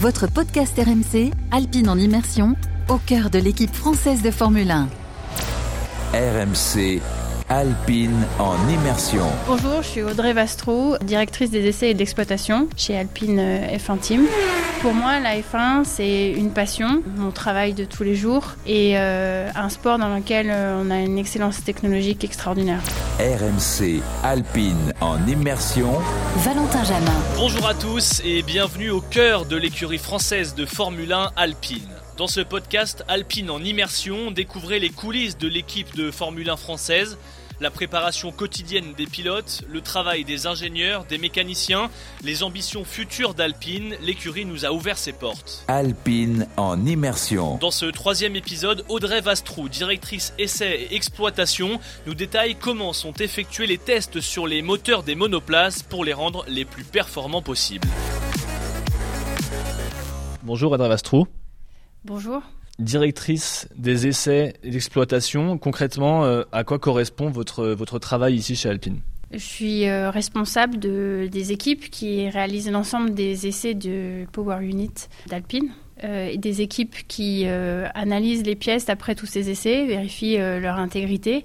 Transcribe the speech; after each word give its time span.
votre 0.00 0.26
podcast 0.26 0.78
RMC, 0.78 1.30
Alpine 1.50 1.90
en 1.90 1.98
immersion, 1.98 2.56
au 2.88 2.96
cœur 2.96 3.28
de 3.28 3.38
l'équipe 3.38 3.74
française 3.74 4.22
de 4.22 4.30
Formule 4.30 4.70
1. 4.70 4.88
RMC 6.14 7.02
Alpine 7.50 8.24
en 8.38 8.56
immersion. 8.70 9.26
Bonjour, 9.46 9.82
je 9.82 9.88
suis 9.88 10.02
Audrey 10.02 10.32
Vastrou, 10.32 10.94
directrice 11.02 11.50
des 11.50 11.66
essais 11.66 11.90
et 11.90 11.94
de 11.94 11.98
l'exploitation 11.98 12.66
chez 12.78 12.96
Alpine 12.96 13.40
euh, 13.40 13.76
F1 13.76 13.98
Team. 13.98 14.26
Pour 14.82 14.94
moi, 14.94 15.20
la 15.20 15.36
F1, 15.36 15.84
c'est 15.84 16.30
une 16.30 16.52
passion, 16.52 17.02
mon 17.16 17.32
travail 17.32 17.74
de 17.74 17.84
tous 17.84 18.02
les 18.02 18.16
jours 18.16 18.54
et 18.66 18.98
euh, 18.98 19.50
un 19.54 19.68
sport 19.68 19.98
dans 19.98 20.08
lequel 20.08 20.48
euh, 20.48 20.82
on 20.82 20.90
a 20.90 21.00
une 21.00 21.18
excellence 21.18 21.62
technologique 21.62 22.24
extraordinaire. 22.24 22.80
RMC 23.18 24.00
Alpine 24.22 24.94
en 25.02 25.18
immersion. 25.26 25.92
Valentin 26.36 26.82
Jamin. 26.84 27.12
Bonjour 27.36 27.68
à 27.68 27.74
tous 27.74 28.22
et 28.24 28.42
bienvenue 28.42 28.88
au 28.88 29.02
cœur 29.02 29.44
de 29.44 29.56
l'écurie 29.56 29.98
française 29.98 30.54
de 30.54 30.64
Formule 30.64 31.12
1 31.12 31.32
Alpine. 31.36 31.90
Dans 32.16 32.26
ce 32.26 32.40
podcast 32.40 33.04
Alpine 33.06 33.50
en 33.50 33.62
immersion, 33.62 34.30
découvrez 34.30 34.78
les 34.78 34.90
coulisses 34.90 35.36
de 35.36 35.48
l'équipe 35.48 35.94
de 35.94 36.10
Formule 36.10 36.48
1 36.48 36.56
française 36.56 37.18
la 37.60 37.70
préparation 37.70 38.32
quotidienne 38.32 38.94
des 38.96 39.06
pilotes, 39.06 39.62
le 39.68 39.80
travail 39.82 40.24
des 40.24 40.46
ingénieurs, 40.46 41.04
des 41.04 41.18
mécaniciens, 41.18 41.90
les 42.24 42.42
ambitions 42.42 42.84
futures 42.84 43.34
d'Alpine, 43.34 43.94
l'écurie 44.00 44.46
nous 44.46 44.64
a 44.64 44.72
ouvert 44.72 44.96
ses 44.96 45.12
portes. 45.12 45.64
Alpine 45.68 46.46
en 46.56 46.86
immersion. 46.86 47.58
Dans 47.58 47.70
ce 47.70 47.86
troisième 47.86 48.34
épisode, 48.34 48.84
Audrey 48.88 49.20
Vastrou, 49.20 49.68
directrice 49.68 50.32
essai 50.38 50.88
et 50.90 50.94
exploitation, 50.94 51.80
nous 52.06 52.14
détaille 52.14 52.56
comment 52.56 52.92
sont 52.92 53.12
effectués 53.14 53.66
les 53.66 53.78
tests 53.78 54.20
sur 54.20 54.46
les 54.46 54.62
moteurs 54.62 55.02
des 55.02 55.14
monoplaces 55.14 55.82
pour 55.82 56.04
les 56.04 56.14
rendre 56.14 56.44
les 56.48 56.64
plus 56.64 56.84
performants 56.84 57.42
possibles. 57.42 57.88
Bonjour 60.42 60.72
Audrey 60.72 60.88
Vastrou. 60.88 61.26
Bonjour 62.04 62.42
directrice 62.80 63.68
des 63.76 64.06
essais 64.06 64.54
et 64.64 64.70
d'exploitation. 64.70 65.58
Concrètement, 65.58 66.24
euh, 66.24 66.42
à 66.52 66.64
quoi 66.64 66.78
correspond 66.78 67.30
votre, 67.30 67.68
votre 67.68 67.98
travail 67.98 68.34
ici 68.34 68.56
chez 68.56 68.68
Alpine? 68.68 69.00
Je 69.32 69.38
suis 69.38 69.88
euh, 69.88 70.10
responsable 70.10 70.78
de, 70.78 71.28
des 71.30 71.52
équipes 71.52 71.88
qui 71.90 72.28
réalisent 72.28 72.70
l'ensemble 72.70 73.14
des 73.14 73.46
essais 73.46 73.74
de 73.74 74.26
Power 74.32 74.58
Unit 74.62 74.90
d'Alpine. 75.28 75.70
Euh, 76.02 76.28
et 76.28 76.38
des 76.38 76.62
équipes 76.62 76.96
qui 77.08 77.46
analysent 77.46 78.44
les 78.44 78.56
pièces 78.56 78.88
après 78.88 79.14
tous 79.14 79.26
ces 79.26 79.50
essais, 79.50 79.84
vérifient 79.86 80.38
leur 80.38 80.76
intégrité 80.76 81.44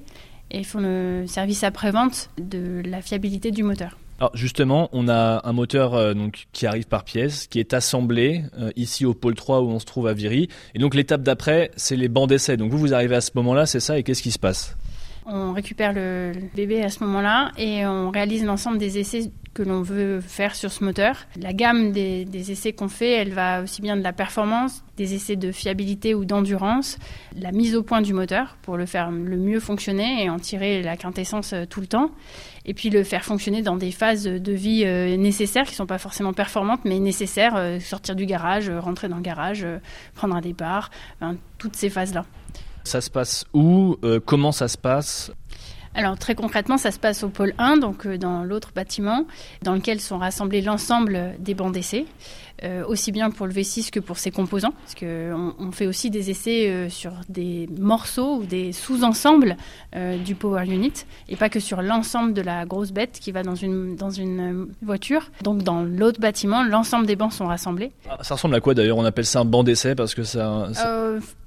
et 0.49 0.63
font 0.63 0.79
le 0.79 1.25
service 1.27 1.65
après-vente 1.65 2.29
de 2.37 2.81
la 2.85 3.01
fiabilité 3.01 3.51
du 3.51 3.63
moteur. 3.63 3.97
Alors 4.17 4.31
justement, 4.33 4.89
on 4.93 5.09
a 5.09 5.41
un 5.43 5.51
moteur 5.51 5.93
euh, 5.93 6.13
donc 6.13 6.47
qui 6.53 6.65
arrive 6.65 6.87
par 6.87 7.03
pièce, 7.03 7.47
qui 7.47 7.59
est 7.59 7.73
assemblé 7.73 8.43
euh, 8.57 8.71
ici 8.77 9.05
au 9.05 9.13
pôle 9.13 9.35
3 9.35 9.61
où 9.61 9.67
on 9.67 9.79
se 9.79 9.85
trouve 9.85 10.07
à 10.07 10.13
Viry. 10.13 10.47
Et 10.73 10.79
donc 10.79 10.95
l'étape 10.95 11.21
d'après, 11.21 11.71
c'est 11.75 11.97
les 11.97 12.07
bancs 12.07 12.29
d'essai. 12.29 12.55
Donc 12.55 12.71
vous, 12.71 12.77
vous 12.77 12.93
arrivez 12.93 13.15
à 13.15 13.21
ce 13.21 13.31
moment-là, 13.35 13.65
c'est 13.65 13.81
ça, 13.81 13.97
et 13.97 14.03
qu'est-ce 14.03 14.23
qui 14.23 14.31
se 14.31 14.39
passe? 14.39 14.77
On 15.25 15.53
récupère 15.53 15.91
le 15.91 16.33
bébé 16.55 16.83
à 16.83 16.89
ce 16.89 17.03
moment-là 17.03 17.51
et 17.57 17.85
on 17.87 18.11
réalise 18.11 18.45
l'ensemble 18.45 18.77
des 18.77 18.99
essais 18.99 19.31
que 19.55 19.63
l'on 19.63 19.81
veut 19.81 20.19
faire 20.19 20.53
sur 20.53 20.71
ce 20.71 20.83
moteur. 20.83 21.15
La 21.41 21.53
gamme 21.53 21.91
des, 21.93 22.51
essais 22.51 22.73
qu'on 22.73 22.89
fait, 22.89 23.13
elle 23.13 23.33
va 23.33 23.63
aussi 23.63 23.81
bien 23.81 23.95
de 23.95 24.03
la 24.03 24.11
performance, 24.11 24.83
des 24.97 25.15
essais 25.15 25.37
de 25.37 25.51
fiabilité 25.51 26.13
ou 26.13 26.25
d'endurance, 26.25 26.99
la 27.35 27.51
mise 27.53 27.75
au 27.75 27.81
point 27.81 28.01
du 28.01 28.13
moteur 28.13 28.57
pour 28.61 28.75
le 28.75 28.85
faire 28.85 29.09
le 29.09 29.37
mieux 29.37 29.61
fonctionner 29.61 30.25
et 30.25 30.29
en 30.29 30.39
tirer 30.39 30.83
la 30.83 30.97
quintessence 30.97 31.53
euh, 31.53 31.65
tout 31.65 31.79
le 31.79 31.87
temps, 31.87 32.11
et 32.65 32.73
puis 32.73 32.89
le 32.89 33.03
faire 33.03 33.23
fonctionner 33.23 33.61
dans 33.61 33.77
des 33.77 33.91
phases 33.91 34.25
de 34.25 34.51
vie 34.51 34.83
euh, 34.85 35.15
nécessaires 35.15 35.63
qui 35.63 35.71
ne 35.71 35.77
sont 35.77 35.87
pas 35.87 35.99
forcément 35.99 36.33
performantes 36.33 36.81
mais 36.83 36.99
nécessaires, 36.99 37.55
euh, 37.55 37.79
sortir 37.79 38.15
du 38.15 38.25
garage, 38.25 38.69
rentrer 38.69 39.07
dans 39.07 39.17
le 39.17 39.21
garage, 39.21 39.65
prendre 40.15 40.35
un 40.35 40.41
départ, 40.41 40.91
toutes 41.57 41.77
ces 41.77 41.89
phases-là. 41.89 42.25
Ça 42.85 43.01
se 43.01 43.09
passe 43.09 43.45
où 43.53 43.97
Comment 44.25 44.53
ça 44.53 44.67
se 44.69 44.77
passe? 44.77 45.31
Alors 45.97 46.17
très 46.17 46.35
concrètement, 46.35 46.77
ça 46.77 46.91
se 46.91 46.99
passe 46.99 47.23
au 47.23 47.29
pôle 47.29 47.53
1, 47.57 47.77
donc 47.77 48.05
euh, 48.05 48.17
dans 48.17 48.43
l'autre 48.43 48.71
bâtiment, 48.75 49.25
dans 49.61 49.73
lequel 49.73 50.01
sont 50.01 50.17
rassemblés 50.17 50.61
l'ensemble 50.61 51.35
des 51.39 51.53
bancs 51.53 51.71
d'essai. 51.71 52.05
Euh, 52.63 52.85
aussi 52.87 53.11
bien 53.11 53.31
pour 53.31 53.47
le 53.47 53.53
V6 53.53 53.91
que 53.91 53.99
pour 53.99 54.17
ses 54.17 54.31
composants, 54.31 54.71
parce 54.71 54.95
qu'on 54.95 55.53
on 55.59 55.71
fait 55.73 55.87
aussi 55.87 56.09
des 56.09 56.29
essais 56.29 56.69
euh, 56.69 56.89
sur 56.89 57.11
des 57.27 57.67
morceaux 57.77 58.37
ou 58.37 58.45
des 58.45 58.71
sous-ensembles 58.71 59.57
euh, 59.93 60.17
du 60.17 60.35
Power 60.35 60.63
Unit, 60.63 60.93
et 61.27 61.35
pas 61.35 61.49
que 61.49 61.59
sur 61.59 61.81
l'ensemble 61.81 62.33
de 62.33 62.41
la 62.41 62.65
grosse 62.65 62.93
bête 62.93 63.19
qui 63.21 63.33
va 63.33 63.43
dans 63.43 63.55
une, 63.55 63.97
dans 63.97 64.09
une 64.09 64.69
voiture. 64.81 65.31
Donc 65.41 65.63
dans 65.63 65.83
l'autre 65.83 66.21
bâtiment, 66.21 66.63
l'ensemble 66.63 67.05
des 67.07 67.17
bancs 67.17 67.33
sont 67.33 67.47
rassemblés. 67.47 67.91
Ah, 68.09 68.19
ça 68.21 68.35
ressemble 68.35 68.55
à 68.55 68.61
quoi 68.61 68.73
d'ailleurs? 68.73 68.97
On 68.99 69.05
appelle 69.05 69.25
ça 69.25 69.41
un 69.41 69.45
banc 69.45 69.65
d'essai 69.65 69.93
parce 69.93 70.15
que 70.15 70.23
ça... 70.23 70.69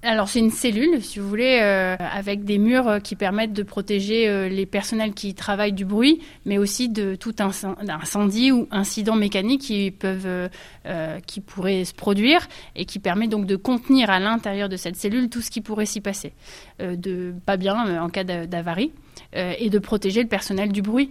alors 0.02 0.28
c'est 0.28 0.40
une 0.40 0.50
cellule, 0.50 1.02
si 1.02 1.20
vous 1.20 1.28
voulez, 1.28 1.58
avec 1.58 2.44
des 2.44 2.58
murs 2.58 2.98
qui 3.02 3.16
permettent 3.16 3.54
de 3.54 3.62
protéger 3.62 4.50
les 4.50 4.66
personnels 4.66 5.14
qui 5.14 5.34
travaillent 5.34 5.72
du 5.72 5.86
bruit, 5.86 6.20
mais 6.44 6.58
aussi 6.58 6.90
de 6.90 7.14
tout 7.14 7.34
incendie 7.40 8.52
ou 8.52 8.68
incident 8.70 9.16
mécanique 9.16 9.62
qui 9.62 9.90
peuvent 9.90 10.48
euh, 10.97 10.97
qui 11.26 11.40
pourrait 11.40 11.84
se 11.84 11.94
produire 11.94 12.46
et 12.76 12.84
qui 12.84 12.98
permet 12.98 13.28
donc 13.28 13.46
de 13.46 13.56
contenir 13.56 14.10
à 14.10 14.18
l'intérieur 14.18 14.68
de 14.68 14.76
cette 14.76 14.96
cellule 14.96 15.28
tout 15.28 15.40
ce 15.40 15.50
qui 15.50 15.60
pourrait 15.60 15.86
s'y 15.86 16.00
passer, 16.00 16.32
euh, 16.80 16.96
de 16.96 17.34
pas 17.46 17.56
bien 17.56 17.86
euh, 17.86 18.00
en 18.00 18.08
cas 18.08 18.24
d'avarie. 18.24 18.92
et 19.34 19.68
de 19.68 19.78
protéger 19.78 20.22
le 20.22 20.28
personnel 20.28 20.72
du 20.72 20.80
bruit, 20.80 21.10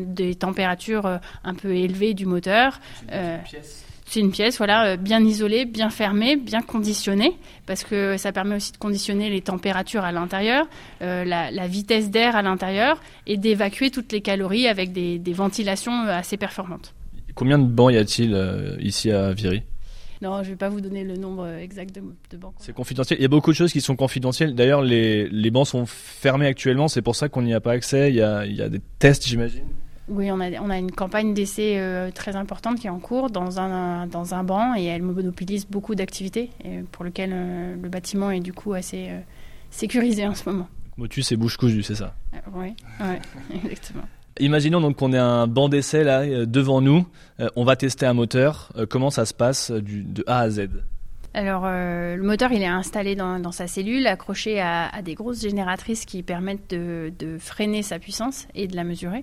des 0.00 0.34
températures 0.34 1.18
un 1.42 1.54
peu 1.54 1.74
élevées 1.74 2.14
du 2.14 2.26
moteur. 2.26 2.80
C'est 4.08 4.20
une 4.20 4.30
pièce, 4.30 4.58
voilà, 4.58 4.96
bien 4.96 5.20
isolée, 5.24 5.64
bien 5.64 5.90
fermée, 5.90 6.36
bien 6.36 6.62
conditionnée, 6.62 7.36
parce 7.66 7.82
que 7.82 8.16
ça 8.18 8.30
permet 8.30 8.56
aussi 8.56 8.70
de 8.70 8.76
conditionner 8.76 9.30
les 9.30 9.40
températures 9.40 10.04
à 10.04 10.12
l'intérieur, 10.12 10.68
la, 11.00 11.66
vitesse 11.66 12.10
d'air 12.10 12.36
à 12.36 12.42
l'intérieur, 12.42 13.00
et 13.26 13.36
d'évacuer 13.36 13.90
toutes 13.90 14.12
les 14.12 14.20
calories 14.20 14.68
avec 14.68 14.92
des 14.92 15.32
ventilations 15.32 16.02
assez 16.02 16.36
performantes. 16.36 16.95
Combien 17.36 17.58
de 17.58 17.66
bancs 17.66 17.92
y 17.92 17.98
a-t-il 17.98 18.34
euh, 18.34 18.76
ici 18.80 19.12
à 19.12 19.32
Viry? 19.34 19.62
Non, 20.22 20.38
je 20.42 20.48
ne 20.48 20.52
vais 20.54 20.56
pas 20.56 20.70
vous 20.70 20.80
donner 20.80 21.04
le 21.04 21.18
nombre 21.18 21.44
euh, 21.44 21.58
exact 21.58 21.94
de, 21.94 22.36
bancs. 22.38 22.54
C'est 22.58 22.74
confidentiel. 22.74 23.18
Il 23.18 23.22
y 23.22 23.26
a 23.26 23.28
beaucoup 23.28 23.50
de 23.50 23.56
choses 23.56 23.72
qui 23.72 23.82
sont 23.82 23.94
confidentielles. 23.94 24.54
D'ailleurs, 24.54 24.80
les, 24.80 25.28
les 25.28 25.50
bancs 25.50 25.66
sont 25.66 25.84
fermés 25.84 26.46
actuellement. 26.46 26.88
C'est 26.88 27.02
pour 27.02 27.14
ça 27.14 27.28
qu'on 27.28 27.42
n'y 27.42 27.52
a 27.52 27.60
pas 27.60 27.72
accès. 27.72 28.08
Il 28.08 28.16
y 28.16 28.22
a, 28.22 28.46
il 28.46 28.56
y 28.56 28.62
a 28.62 28.70
des 28.70 28.80
tests, 28.98 29.28
j'imagine. 29.28 29.66
Oui, 30.08 30.32
on 30.32 30.40
a, 30.40 30.50
on 30.62 30.70
a 30.70 30.78
une 30.78 30.92
campagne 30.92 31.34
d'essai 31.34 31.74
euh, 31.76 32.10
très 32.10 32.36
importante 32.36 32.80
qui 32.80 32.86
est 32.86 32.90
en 32.90 33.00
cours 33.00 33.28
dans 33.28 33.60
un, 33.60 34.06
dans 34.06 34.32
un 34.32 34.42
banc 34.42 34.74
et 34.74 34.84
elle 34.84 35.02
monopolise 35.02 35.66
beaucoup 35.66 35.94
d'activités 35.94 36.48
pour 36.90 37.04
lesquelles 37.04 37.34
le 37.82 37.88
bâtiment 37.90 38.30
est 38.30 38.40
du 38.40 38.54
coup 38.54 38.72
assez 38.72 39.10
sécurisé 39.70 40.26
en 40.26 40.34
ce 40.34 40.48
moment. 40.48 40.68
Motus 40.96 41.30
et 41.32 41.36
bouche 41.36 41.58
cousue, 41.58 41.82
c'est 41.82 41.96
ça? 41.96 42.14
Oui, 42.54 42.74
ouais, 43.00 43.20
exactement. 43.54 44.04
Imaginons 44.38 44.82
donc 44.82 44.96
qu'on 44.96 45.12
ait 45.12 45.18
un 45.18 45.46
banc 45.46 45.68
d'essai 45.68 46.04
là 46.04 46.20
euh, 46.20 46.46
devant 46.46 46.80
nous. 46.80 47.06
Euh, 47.40 47.48
on 47.56 47.64
va 47.64 47.76
tester 47.76 48.04
un 48.04 48.12
moteur. 48.12 48.70
Euh, 48.76 48.86
comment 48.88 49.10
ça 49.10 49.24
se 49.24 49.32
passe 49.32 49.70
de 49.70 50.24
A 50.26 50.40
à 50.40 50.50
Z? 50.50 50.68
Alors, 51.32 51.66
le 51.66 52.22
moteur, 52.22 52.50
il 52.52 52.62
est 52.62 52.66
installé 52.66 53.14
dans, 53.14 53.52
sa 53.52 53.66
cellule, 53.66 54.06
accroché 54.06 54.58
à, 54.58 54.90
des 55.04 55.12
grosses 55.12 55.42
génératrices 55.42 56.06
qui 56.06 56.22
permettent 56.22 56.70
de, 56.70 57.36
freiner 57.38 57.82
sa 57.82 57.98
puissance 57.98 58.48
et 58.54 58.66
de 58.66 58.74
la 58.74 58.84
mesurer. 58.84 59.22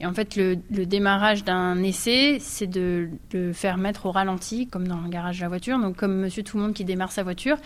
Et 0.00 0.06
en 0.06 0.12
fait, 0.12 0.36
le, 0.36 0.56
démarrage 0.84 1.42
d'un 1.42 1.82
essai, 1.82 2.36
c'est 2.40 2.66
de 2.66 3.08
le 3.32 3.54
faire 3.54 3.78
mettre 3.78 4.04
au 4.04 4.10
ralenti, 4.10 4.66
comme 4.66 4.86
dans 4.86 5.00
le 5.00 5.08
garage 5.08 5.38
de 5.38 5.42
la 5.42 5.48
voiture. 5.48 5.78
Donc, 5.78 5.96
comme 5.96 6.14
monsieur 6.14 6.42
tout 6.42 6.58
le 6.58 6.62
monde 6.62 6.74
qui 6.74 6.84
démarre 6.84 7.10
sa 7.10 7.22
voiture, 7.22 7.56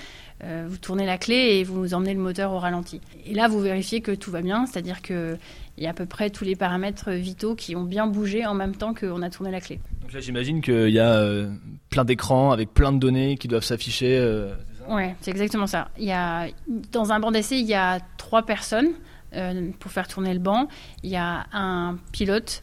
vous 0.45 0.77
tournez 0.77 1.05
la 1.05 1.19
clé 1.19 1.35
et 1.35 1.65
vous 1.65 1.95
emmenez 1.95 2.15
le 2.15 2.21
moteur 2.21 2.53
au 2.53 2.61
ralenti. 2.61 3.01
Et 3.27 3.35
là, 3.35 3.49
vous 3.49 3.59
vérifiez 3.59 4.03
que 4.03 4.13
tout 4.13 4.31
va 4.31 4.41
bien, 4.41 4.67
c'est-à-dire 4.67 5.03
que 5.03 5.37
il 5.77 5.85
y 5.85 5.87
a 5.87 5.91
à 5.91 5.95
peu 5.95 6.07
près 6.07 6.31
tous 6.31 6.45
les 6.45 6.57
paramètres 6.57 7.11
vitaux 7.11 7.55
qui 7.55 7.75
ont 7.77 7.85
bien 7.85 8.07
bougé 8.07 8.47
en 8.47 8.55
même 8.55 8.77
temps 8.77 8.95
qu'on 8.95 9.23
a 9.23 9.31
tourné 9.31 9.51
la 9.51 9.61
clé. 9.61 9.81
Donc 10.01 10.13
là, 10.13 10.21
j'imagine 10.21 10.61
qu'il 10.61 10.91
y 10.91 10.99
a 10.99 11.15
euh, 11.15 11.51
plein 11.91 12.05
d'écrans 12.05 12.53
avec 12.53 12.73
plein 12.73 12.93
de 12.93 12.99
données 12.99 13.37
qui 13.37 13.49
doivent 13.49 13.65
s'afficher. 13.65 14.19
Euh, 14.19 14.55
oui, 14.89 15.05
c'est 15.21 15.31
exactement 15.31 15.67
ça. 15.67 15.89
Il 15.99 16.05
y 16.05 16.13
a, 16.13 16.49
dans 16.93 17.13
un 17.13 17.21
banc 17.21 17.31
d'essai, 17.31 17.59
il 17.59 17.67
y 17.67 17.75
a 17.75 18.01
trois 18.19 18.43
personnes 18.43 18.91
euh, 19.35 19.71
pour 19.81 19.91
faire 19.91 20.07
tourner 20.07 20.33
le 20.33 20.41
banc. 20.41 20.69
Il 21.03 21.11
y 21.11 21.17
a 21.17 21.47
un 21.53 21.97
pilote 22.13 22.63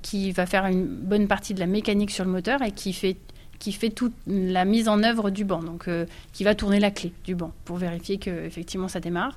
qui 0.00 0.32
va 0.32 0.46
faire 0.46 0.64
une 0.64 0.86
bonne 0.86 1.28
partie 1.28 1.52
de 1.52 1.60
la 1.60 1.66
mécanique 1.66 2.10
sur 2.10 2.24
le 2.24 2.30
moteur 2.30 2.62
et 2.62 2.70
qui 2.70 2.94
fait 2.94 3.18
qui 3.62 3.70
fait 3.70 3.90
toute 3.90 4.14
la 4.26 4.64
mise 4.64 4.88
en 4.88 5.04
œuvre 5.04 5.30
du 5.30 5.44
banc, 5.44 5.62
donc 5.62 5.86
euh, 5.86 6.04
qui 6.32 6.42
va 6.42 6.56
tourner 6.56 6.80
la 6.80 6.90
clé 6.90 7.12
du 7.24 7.36
banc 7.36 7.52
pour 7.64 7.76
vérifier 7.76 8.18
que 8.18 8.44
effectivement 8.44 8.88
ça 8.88 8.98
démarre. 8.98 9.36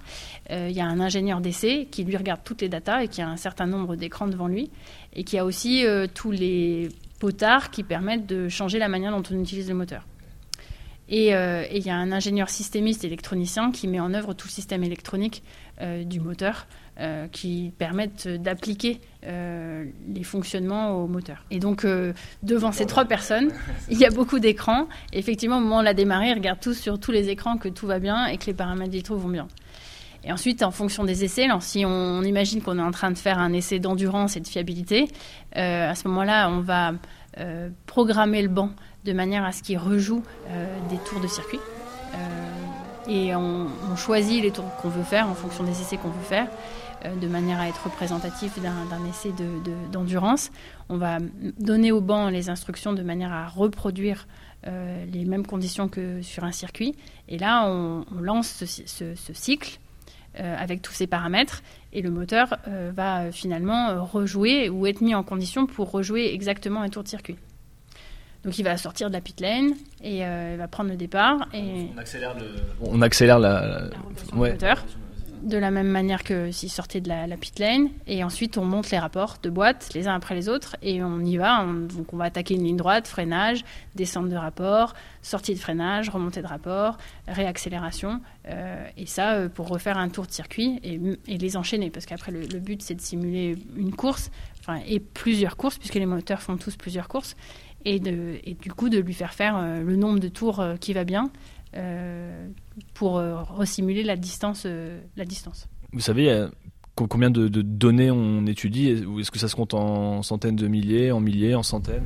Euh, 0.49 0.65
il 0.67 0.75
y 0.75 0.81
a 0.81 0.85
un 0.87 0.99
ingénieur 0.99 1.41
d'essai 1.41 1.87
qui 1.91 2.03
lui 2.03 2.17
regarde 2.17 2.41
toutes 2.43 2.63
les 2.63 2.67
datas 2.67 3.03
et 3.03 3.07
qui 3.07 3.21
a 3.21 3.29
un 3.29 3.37
certain 3.37 3.67
nombre 3.67 3.95
d'écrans 3.95 4.25
devant 4.25 4.47
lui 4.47 4.71
et 5.13 5.23
qui 5.23 5.37
a 5.37 5.45
aussi 5.45 5.85
euh, 5.85 6.07
tous 6.11 6.31
les 6.31 6.89
potards 7.19 7.69
qui 7.69 7.83
permettent 7.83 8.25
de 8.25 8.49
changer 8.49 8.79
la 8.79 8.87
manière 8.87 9.11
dont 9.11 9.21
on 9.29 9.39
utilise 9.39 9.69
le 9.69 9.75
moteur. 9.75 10.07
Et 11.07 11.27
il 11.27 11.85
y 11.85 11.91
a 11.91 11.95
un 11.95 12.11
ingénieur 12.11 12.49
systémiste 12.49 13.03
électronicien 13.03 13.69
qui 13.69 13.87
met 13.87 13.99
en 13.99 14.15
œuvre 14.15 14.33
tout 14.33 14.47
le 14.47 14.51
système 14.51 14.83
électronique 14.83 15.43
du 15.79 16.19
moteur 16.19 16.65
qui 17.31 17.73
permettent 17.77 18.27
d'appliquer 18.27 19.01
les 19.23 20.23
fonctionnements 20.23 21.03
au 21.03 21.07
moteur. 21.07 21.43
Et 21.51 21.59
donc, 21.59 21.85
devant 22.43 22.71
ces 22.71 22.85
trois 22.85 23.05
personnes, 23.05 23.51
il 23.89 23.97
y 23.97 24.05
a 24.05 24.11
beaucoup 24.11 24.39
d'écrans. 24.39 24.87
Effectivement, 25.11 25.57
au 25.57 25.61
moment 25.61 25.77
où 25.77 25.79
on 25.79 25.83
l'a 25.83 25.93
démarré, 25.93 26.29
ils 26.29 26.35
regardent 26.35 26.61
tous 26.61 26.73
sur 26.73 26.99
tous 26.99 27.11
les 27.11 27.29
écrans 27.29 27.57
que 27.57 27.67
tout 27.67 27.87
va 27.87 27.99
bien 27.99 28.27
et 28.27 28.37
que 28.37 28.45
les 28.45 28.53
paramètres 28.53 28.91
vitaux 28.91 29.17
vont 29.17 29.29
bien. 29.29 29.47
Et 30.25 30.31
ensuite, 30.31 30.63
en 30.63 30.71
fonction 30.71 31.03
des 31.03 31.23
essais, 31.23 31.47
si 31.59 31.85
on, 31.85 32.23
imagine 32.23 32.61
qu'on 32.61 32.79
est 32.79 32.81
en 32.81 32.91
train 32.91 33.11
de 33.11 33.17
faire 33.17 33.37
un 33.37 33.53
essai 33.53 33.77
d'endurance 33.77 34.35
et 34.35 34.39
de 34.39 34.47
fiabilité, 34.47 35.07
euh, 35.55 35.91
à 35.91 35.93
ce 35.93 36.07
moment-là, 36.07 36.49
on 36.49 36.61
va 36.61 36.93
euh, 37.37 37.69
programmer 37.85 38.41
le 38.41 38.47
banc 38.47 38.71
de 39.05 39.13
manière 39.13 39.45
à 39.45 39.51
ce 39.51 39.61
qu'il 39.61 39.77
rejoue 39.77 40.23
euh, 40.49 40.79
des 40.89 40.97
tours 40.97 41.21
de 41.21 41.27
circuit. 41.27 41.59
et 43.07 43.35
on, 43.35 43.67
choisit 43.95 44.41
les 44.41 44.49
tours 44.49 44.75
qu'on 44.81 44.89
veut 44.89 45.03
faire 45.03 45.29
en 45.29 45.35
fonction 45.35 45.63
des 45.63 45.79
essais 45.79 45.97
qu'on 45.97 46.09
veut 46.09 46.27
faire, 46.27 46.47
de 47.21 47.27
manière 47.27 47.59
à 47.59 47.67
être 47.67 47.83
représentatif 47.83 48.59
d'un 48.61 49.05
essai 49.09 49.31
d'endurance. 49.91 50.51
on 50.89 50.97
va 50.97 51.17
donner 51.59 51.91
au 51.91 52.01
banc 52.01 52.29
les 52.29 52.49
instructions 52.49 52.93
de 52.93 53.03
manière 53.03 53.31
à 53.31 53.47
reproduire 53.47 54.27
les 54.65 55.25
mêmes 55.25 55.45
conditions 55.45 55.87
que 55.87 56.21
sur 56.23 56.43
un 56.43 56.51
circuit. 56.51 56.95
Et 57.27 57.37
là, 57.37 57.67
on, 57.67 58.03
lance 58.19 58.63
ce 58.65 59.33
cycle 59.33 59.79
euh, 60.41 60.55
avec 60.57 60.81
tous 60.81 60.91
ces 60.91 61.07
paramètres 61.07 61.63
et 61.93 62.01
le 62.01 62.09
moteur 62.09 62.57
euh, 62.67 62.91
va 62.93 63.21
euh, 63.21 63.31
finalement 63.31 64.03
rejouer 64.03 64.67
ou 64.67 64.85
être 64.85 64.99
mis 64.99 65.15
en 65.15 65.23
condition 65.23 65.65
pour 65.65 65.91
rejouer 65.91 66.33
exactement 66.33 66.81
un 66.81 66.89
tour 66.89 67.03
de 67.03 67.07
circuit. 67.07 67.37
Donc 68.43 68.59
il 68.59 68.63
va 68.63 68.75
sortir 68.75 69.07
de 69.07 69.13
la 69.13 69.21
pit 69.21 69.39
lane 69.39 69.71
et 70.03 70.17
il 70.17 70.57
va 70.57 70.67
prendre 70.67 70.89
le 70.89 70.97
départ 70.97 71.47
et 71.53 71.87
on 71.95 71.97
accélère 71.97 72.37
le 72.37 72.47
on 72.81 73.01
accélère 73.01 73.39
la, 73.39 73.89
moteur 74.33 74.85
de 75.45 75.57
la 75.57 75.71
même 75.71 75.87
manière 75.87 76.23
que 76.23 76.51
s'il 76.51 76.69
sortait 76.69 77.01
de 77.01 77.07
la, 77.07 77.37
pit 77.37 77.57
lane. 77.59 77.89
Et 78.07 78.23
ensuite, 78.23 78.57
on 78.57 78.65
monte 78.65 78.89
les 78.89 78.97
rapports 78.97 79.37
de 79.41 79.49
boîte 79.49 79.91
les 79.93 80.07
uns 80.07 80.15
après 80.15 80.35
les 80.35 80.49
autres 80.49 80.75
et 80.81 81.03
on 81.03 81.19
y 81.21 81.37
va. 81.37 81.63
donc, 81.65 82.13
on 82.13 82.17
va 82.17 82.25
attaquer 82.25 82.55
une 82.55 82.63
ligne 82.63 82.77
droite, 82.77 83.07
freinage, 83.07 83.63
descente 83.93 84.29
de 84.29 84.35
rapport, 84.35 84.95
sortie 85.21 85.53
de 85.53 85.59
freinage, 85.59 86.09
remontée 86.09 86.41
de 86.41 86.47
rapport, 86.47 86.97
réaccélération. 87.27 88.21
Euh, 88.47 88.87
et 88.97 89.05
ça, 89.05 89.33
euh, 89.33 89.49
pour 89.49 89.67
refaire 89.67 89.97
un 89.97 90.09
tour 90.09 90.25
de 90.25 90.31
circuit 90.31 90.79
et, 90.83 91.37
les 91.37 91.57
enchaîner. 91.57 91.91
Parce 91.91 92.05
qu'après, 92.05 92.31
le, 92.31 92.59
but, 92.59 92.81
c'est 92.81 92.95
de 92.95 93.01
simuler 93.01 93.55
une 93.75 93.95
course, 93.95 94.31
enfin, 94.61 94.79
et 94.87 94.99
plusieurs 94.99 95.57
courses, 95.57 95.77
puisque 95.77 95.95
les 95.95 96.05
moteurs 96.05 96.41
font 96.41 96.57
tous 96.57 96.75
plusieurs 96.75 97.07
courses. 97.07 97.35
Et, 97.87 97.99
du 97.99 98.73
coup, 98.75 98.89
de 98.89 98.97
lui 98.97 99.13
faire 99.13 99.33
faire 99.33 99.57
euh, 99.57 99.83
le 99.83 99.95
nombre 99.95 100.19
de 100.19 100.27
tours 100.27 100.63
qui 100.79 100.93
va 100.93 101.03
bien 101.03 101.29
pour 102.93 103.17
euh, 103.17 103.41
resimuler 103.43 104.03
la 104.03 104.15
distance, 104.15 104.63
euh, 104.65 104.99
la 105.15 105.25
distance. 105.25 105.67
Vous 105.93 105.99
savez 105.99 106.47
combien 106.95 107.29
de, 107.29 107.47
données 107.47 108.11
on 108.11 108.45
étudie? 108.45 108.89
Est-ce 109.19 109.31
que 109.31 109.39
ça 109.39 109.47
se 109.47 109.55
compte 109.55 109.73
en 109.73 110.21
centaines 110.23 110.55
de 110.55 110.67
milliers, 110.67 111.11
en 111.11 111.19
milliers, 111.19 111.55
en 111.55 111.63
centaines? 111.63 112.03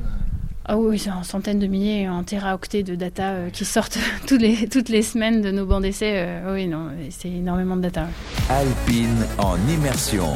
Ah 0.64 0.76
oui, 0.76 0.98
c'est 0.98 1.10
en 1.10 1.22
centaines 1.22 1.58
de 1.58 1.66
milliers, 1.66 2.08
en 2.08 2.22
téraoctets 2.22 2.82
de 2.82 2.94
data 2.94 3.50
qui 3.50 3.64
sortent 3.64 3.98
toutes 4.26 4.40
les, 4.40 4.68
toutes 4.68 4.88
les 4.88 5.02
semaines 5.02 5.42
de 5.42 5.50
nos 5.50 5.66
bancs 5.66 5.82
d'essai. 5.82 6.40
oui, 6.52 6.66
non, 6.66 6.90
c'est 7.10 7.30
énormément 7.30 7.76
de 7.76 7.82
data. 7.82 8.08
Alpine 8.48 9.26
en 9.38 9.56
immersion. 9.68 10.26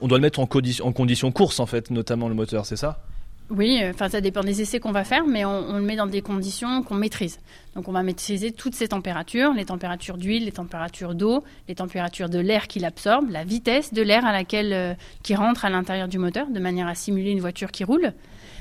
On 0.00 0.08
doit 0.08 0.18
le 0.18 0.22
mettre 0.22 0.40
en, 0.40 0.48
en 0.82 0.92
condition 0.92 1.32
course, 1.32 1.58
en 1.58 1.66
fait, 1.66 1.90
notamment 1.90 2.28
le 2.28 2.34
moteur, 2.34 2.66
c'est 2.66 2.76
ça? 2.76 3.02
Oui, 3.48 3.80
euh, 3.80 3.90
enfin 3.90 4.08
ça 4.08 4.20
dépend 4.20 4.40
des 4.40 4.60
essais 4.60 4.80
qu'on 4.80 4.92
va 4.92 5.04
faire, 5.04 5.24
mais 5.26 5.44
on, 5.44 5.76
le 5.76 5.82
met 5.82 5.96
dans 5.96 6.06
des 6.06 6.20
conditions 6.20 6.82
qu'on 6.82 6.96
maîtrise. 6.96 7.38
Donc 7.74 7.88
on 7.88 7.92
va 7.92 8.02
maîtriser 8.02 8.50
toutes 8.50 8.74
ces 8.74 8.88
températures, 8.88 9.52
les 9.52 9.66
températures 9.66 10.18
d'huile, 10.18 10.46
les 10.46 10.52
températures 10.52 11.14
d'eau, 11.14 11.44
les 11.68 11.76
températures 11.76 12.28
de 12.28 12.40
l'air 12.40 12.66
qu'il 12.66 12.84
absorbe, 12.84 13.30
la 13.30 13.44
vitesse 13.44 13.92
de 13.92 14.02
l'air 14.02 14.24
à 14.24 14.32
laquelle 14.32 14.72
euh, 14.72 14.94
qui 15.22 15.34
rentre 15.36 15.64
à 15.64 15.70
l'intérieur 15.70 16.08
du 16.08 16.18
moteur, 16.18 16.48
de 16.50 16.58
manière 16.58 16.88
à 16.88 16.94
simuler 16.94 17.30
une 17.30 17.40
voiture 17.40 17.70
qui 17.70 17.84
roule. 17.84 18.12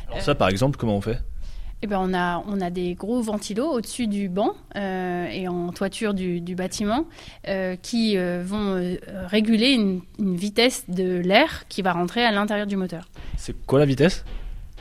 Alors 0.10 0.22
ça, 0.22 0.36
par 0.36 0.50
exemple, 0.50 0.78
comment 0.78 0.98
on 0.98 1.02
fait? 1.02 1.20
Eh 1.82 1.88
ben, 1.88 2.00
on, 2.00 2.14
a, 2.14 2.44
on 2.48 2.62
a 2.62 2.70
des 2.70 2.94
gros 2.94 3.22
ventilos 3.22 3.70
au-dessus 3.70 4.08
du 4.08 4.30
banc 4.30 4.54
euh, 4.76 5.28
et 5.28 5.48
en 5.48 5.72
toiture 5.72 6.14
du, 6.14 6.42
bâtiment 6.56 7.06
qui 7.82 8.18
vont 8.18 8.98
réguler 9.28 9.72
une, 9.72 10.02
une 10.20 10.36
vitesse 10.36 10.86
de 10.88 11.18
l'air 11.18 11.66
qui 11.70 11.82
va 11.82 11.92
rentrer 11.92 12.24
à 12.24 12.32
l'intérieur 12.32 12.68
du 12.68 12.78
moteur. 12.78 13.10
C'est 13.36 13.56
quoi 13.66 13.80
la 13.80 13.86
vitesse? 13.86 14.24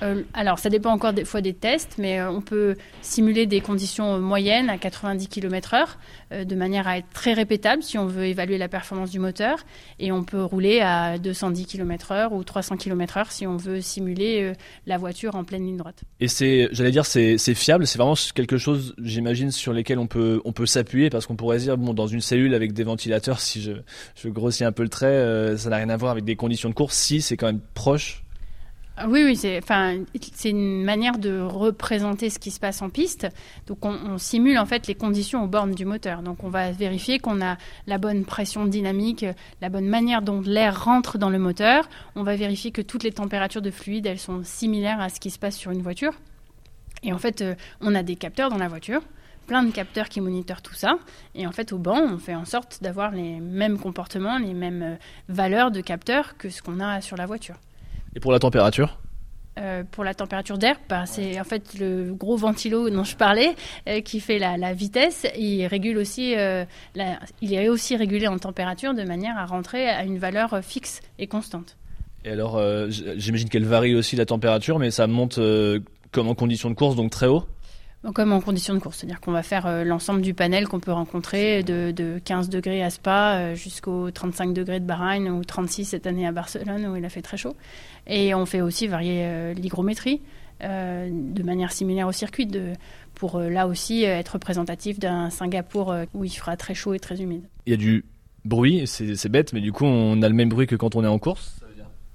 Euh, 0.03 0.23
alors, 0.35 0.59
ça 0.59 0.71
dépend 0.71 0.91
encore 0.91 1.13
des 1.13 1.25
fois 1.25 1.41
des 1.41 1.55
tests, 1.55 1.97
mais 1.99 2.19
euh, 2.19 2.31
on 2.31 2.41
peut 2.41 2.77
simuler 3.01 3.47
des 3.47 3.61
conditions 3.61 4.19
moyennes 4.19 4.69
à 4.69 4.77
90 4.77 5.29
km/h 5.29 5.87
euh, 6.33 6.45
de 6.45 6.55
manière 6.57 6.89
à 6.89 6.99
être 6.99 7.09
très 7.13 7.33
répétable 7.33 7.83
si 7.83 7.97
on 7.97 8.07
veut 8.07 8.25
évaluer 8.25 8.59
la 8.59 8.69
performance 8.69 9.11
du 9.11 9.21
moteur. 9.21 9.59
Et 10.01 10.11
on 10.11 10.25
peut 10.25 10.43
rouler 10.43 10.81
à 10.81 11.19
210 11.19 11.67
km/h 11.67 12.33
ou 12.33 12.43
300 12.43 12.77
km/h 12.77 13.27
si 13.31 13.47
on 13.47 13.57
veut 13.57 13.81
simuler 13.81 14.53
la 14.87 14.99
voiture 14.99 15.37
en 15.37 15.45
pleine 15.45 15.65
ligne 15.65 15.77
droite. 15.77 16.03
Et 16.21 16.29
c'est, 16.29 16.69
j'allais 16.73 16.91
dire, 16.91 17.07
c'est, 17.07 17.39
fiable. 17.55 17.87
C'est 17.87 17.99
vraiment 17.99 18.15
quelque 18.35 18.59
chose, 18.59 18.95
j'imagine, 18.99 19.51
sur 19.51 19.73
lesquels 19.73 19.99
on 19.99 20.07
peut, 20.07 20.41
on 20.45 20.53
peut 20.53 20.67
s'appuyer 20.67 21.09
parce 21.11 21.27
qu'on 21.27 21.37
pourrait 21.37 21.59
dire, 21.59 21.77
bon, 21.77 21.95
dans 21.95 22.07
une 22.07 22.21
cellule 22.21 22.55
avec 22.55 22.73
des 22.73 22.85
ventilateurs, 22.85 23.41
si 23.41 23.63
je, 23.63 23.73
je 24.17 24.29
grossis 24.29 24.65
un 24.65 24.73
peu 24.73 24.83
le 24.83 24.89
trait, 24.89 25.57
ça 25.57 25.71
n'a 25.71 25.77
rien 25.77 25.89
à 25.89 25.97
voir 25.97 26.11
avec 26.13 26.25
des 26.25 26.37
conditions 26.37 26.69
de 26.69 26.75
course. 26.75 26.97
Si, 26.97 27.21
c'est 27.21 27.37
quand 27.37 27.47
même 27.47 27.61
proche 27.75 28.24
oui, 29.09 29.25
oui, 29.25 29.37
c'est 29.37 30.51
une 30.51 30.85
manière 30.85 31.19
de 31.19 31.41
représenter 31.41 32.31
ce 32.31 32.39
qui 32.39 32.53
se 32.53 32.61
passe 32.61 32.81
en 32.81 32.91
piste. 32.91 33.27
Donc, 33.67 33.85
on, 33.85 34.19
simule 34.19 34.57
en 34.57 34.67
fait 34.67 34.87
les 34.87 34.95
conditions 34.95 35.43
aux 35.43 35.49
bornes 35.49 35.75
du 35.75 35.85
moteur. 35.85 36.23
Donc, 36.23 36.45
on 36.45 36.49
va 36.49 36.71
vérifier 36.71 37.19
qu'on 37.19 37.43
a 37.43 37.57
la 37.89 37.99
bonne 37.99 38.25
pression 38.25 38.67
dynamique, 38.67 39.27
la 39.61 39.69
bonne 39.69 39.89
manière 39.89 40.23
dont 40.23 40.41
l'air 40.43 40.85
rentre 40.85 41.19
dans 41.19 41.31
le 41.31 41.41
moteur. 41.41 41.89
On 42.15 42.23
va 42.23 42.37
vérifier 42.37 42.71
que 42.71 42.83
toutes 42.83 43.03
les 43.03 43.11
températures 43.11 43.63
de 43.63 43.73
fluide, 43.73 44.07
elles 44.07 44.21
sont 44.21 44.43
similaires 44.45 45.01
à 45.01 45.09
ce 45.09 45.19
qui 45.19 45.31
se 45.31 45.41
passe 45.41 45.57
sur 45.57 45.73
une 45.73 45.83
voiture. 45.83 46.13
Et 47.03 47.13
en 47.13 47.19
fait, 47.19 47.43
euh, 47.43 47.57
on 47.81 47.97
a 47.97 48.05
des 48.05 48.15
capteurs 48.15 48.49
dans 48.49 48.59
la 48.59 48.69
voiture 48.69 49.03
plein 49.47 49.63
de 49.63 49.71
capteurs 49.71 50.09
qui 50.09 50.23
monitorent 50.23 50.63
tout 50.63 50.73
ça. 50.73 50.97
Et 51.35 51.47
en 51.47 51.53
fait, 51.53 51.75
au 51.75 51.79
banc, 51.79 52.01
on 52.01 52.17
fait 52.17 52.35
en 52.35 52.47
sorte 52.47 52.83
d'avoir 52.83 53.11
les 53.11 53.41
mêmes 53.41 53.79
comportements, 53.79 54.39
les 54.39 54.55
mêmes 54.55 54.83
euh, 54.83 54.97
valeurs 55.29 55.71
de 55.71 55.83
capteurs 55.83 56.39
que 56.39 56.49
ce 56.49 56.63
qu'on 56.63 56.81
a 56.81 57.03
sur 57.03 57.19
la 57.19 57.27
voiture. 57.27 57.57
Et 58.15 58.21
pour 58.21 58.33
la 58.33 58.39
température 58.39 58.99
euh, 59.57 59.85
pour 59.89 60.03
la 60.03 60.15
température 60.15 60.59
d'air, 60.59 60.81
bah, 60.89 61.07
c'est 61.07 61.39
en 61.39 61.45
fait 61.45 61.79
le 61.79 62.13
gros 62.13 62.37
ventilo 62.37 62.91
dont 62.91 63.05
je 63.05 63.15
parlais 63.15 63.55
euh, 63.89 64.01
qui 64.01 64.19
fait 64.19 64.41
la, 64.41 64.73
vitesse. 64.73 65.29
Il 65.39 65.65
régule 65.67 65.99
aussi, 65.99 66.35
euh, 66.37 66.65
il 67.41 67.55
est 67.55 67.69
aussi 67.69 67.95
régulé 67.97 68.27
en 68.27 68.37
température 68.37 68.95
de 68.95 69.05
manière 69.05 69.39
à 69.39 69.47
rentrer 69.47 69.89
à 69.89 70.03
une 70.03 70.19
valeur 70.19 70.59
fixe 70.65 71.03
et 71.21 71.29
constante. 71.29 71.77
Et 72.25 72.31
alors, 72.31 72.61
j'imagine 72.89 73.49
qu'elle 73.49 73.67
varie 73.67 73.95
aussi 73.95 74.17
la 74.17 74.27
température, 74.27 74.81
mais 74.81 74.91
ça 74.91 75.07
monte 75.07 75.39
comme 76.11 76.27
en 76.27 76.35
condition 76.35 76.69
de 76.69 76.75
course, 76.75 76.97
donc 76.97 77.11
très 77.11 77.27
haut 77.29 77.45
comme 78.13 78.33
en 78.33 78.41
condition 78.41 78.75
de 78.75 78.79
course, 78.79 78.99
c'est-à-dire 78.99 79.21
qu'on 79.21 79.33
va 79.33 79.43
faire 79.43 79.67
euh, 79.67 79.85
l'ensemble 79.85 80.21
du 80.21 80.35
panel 80.35 80.69
qu'on 80.69 80.81
peut 80.81 80.93
rencontrer 80.93 81.63
de, 81.63 82.21
15 82.25 82.49
degrés 82.49 82.83
à 82.83 82.91
Spa 82.91 83.37
euh, 83.37 83.55
jusqu'aux 83.55 84.11
35 84.11 84.53
degrés 84.53 84.81
de 84.81 84.85
Bahreïn 84.85 85.29
ou 85.29 85.45
36 85.45 85.87
cette 85.87 86.07
année 86.07 86.27
à 86.27 86.33
Barcelone 86.33 86.87
où 86.87 86.97
il 86.97 87.05
a 87.05 87.09
fait 87.09 87.23
très 87.23 87.37
chaud. 87.37 87.57
Et 88.07 88.35
on 88.35 88.45
fait 88.45 88.61
aussi 88.61 88.87
varier 88.87 89.25
euh, 89.25 89.55
l'hygrométrie 89.55 90.21
de 90.61 91.43
manière 91.43 91.73
similaire 91.73 92.07
au 92.07 92.13
circuit 92.13 92.47
de, 92.47 92.73
pour 93.15 93.39
là 93.39 93.67
aussi 93.67 94.05
être 94.05 94.31
représentatif 94.31 94.99
d'un 94.99 95.29
Singapour 95.29 95.95
où 96.15 96.25
il 96.25 96.31
fera 96.31 96.57
très 96.57 96.75
chaud 96.75 96.95
et 96.95 96.99
très 96.99 97.21
humide. 97.21 97.43
Il 97.67 97.71
y 97.71 97.75
a 97.75 97.77
du 97.77 98.07
bruit, 98.47 98.87
c'est 98.87 99.29
bête, 99.29 99.53
mais 99.53 99.61
du 99.61 99.73
coup 99.73 99.85
on 99.85 100.23
a 100.23 100.29
le 100.29 100.35
même 100.35 100.49
bruit 100.49 100.67
que 100.67 100.77
quand 100.77 100.95
on 100.95 101.05
est 101.05 101.09
en 101.09 101.19
course 101.19 101.61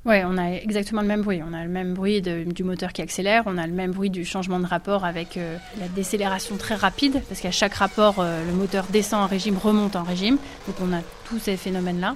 oui, 0.09 0.15
on 0.25 0.39
a 0.39 0.49
exactement 0.53 1.01
le 1.01 1.07
même 1.07 1.21
bruit. 1.21 1.39
On 1.47 1.53
a 1.53 1.63
le 1.63 1.69
même 1.69 1.93
bruit 1.93 2.21
du 2.21 2.63
moteur 2.63 2.93
qui 2.93 3.03
accélère, 3.03 3.43
on 3.45 3.59
a 3.59 3.67
le 3.67 3.73
même 3.73 3.91
bruit 3.91 4.09
du 4.09 4.25
changement 4.25 4.59
de 4.59 4.65
rapport 4.65 5.05
avec 5.05 5.37
euh, 5.37 5.57
la 5.79 5.87
décélération 5.87 6.57
très 6.57 6.73
rapide, 6.73 7.21
parce 7.29 7.39
qu'à 7.41 7.51
chaque 7.51 7.75
rapport, 7.75 8.15
euh, 8.17 8.43
le 8.43 8.53
moteur 8.53 8.87
descend 8.89 9.21
en 9.21 9.27
régime, 9.27 9.55
remonte 9.57 9.95
en 9.95 10.01
régime. 10.01 10.37
Donc 10.65 10.77
on 10.81 10.91
a 10.93 11.01
tous 11.25 11.37
ces 11.37 11.57
phénomènes-là 11.57 12.15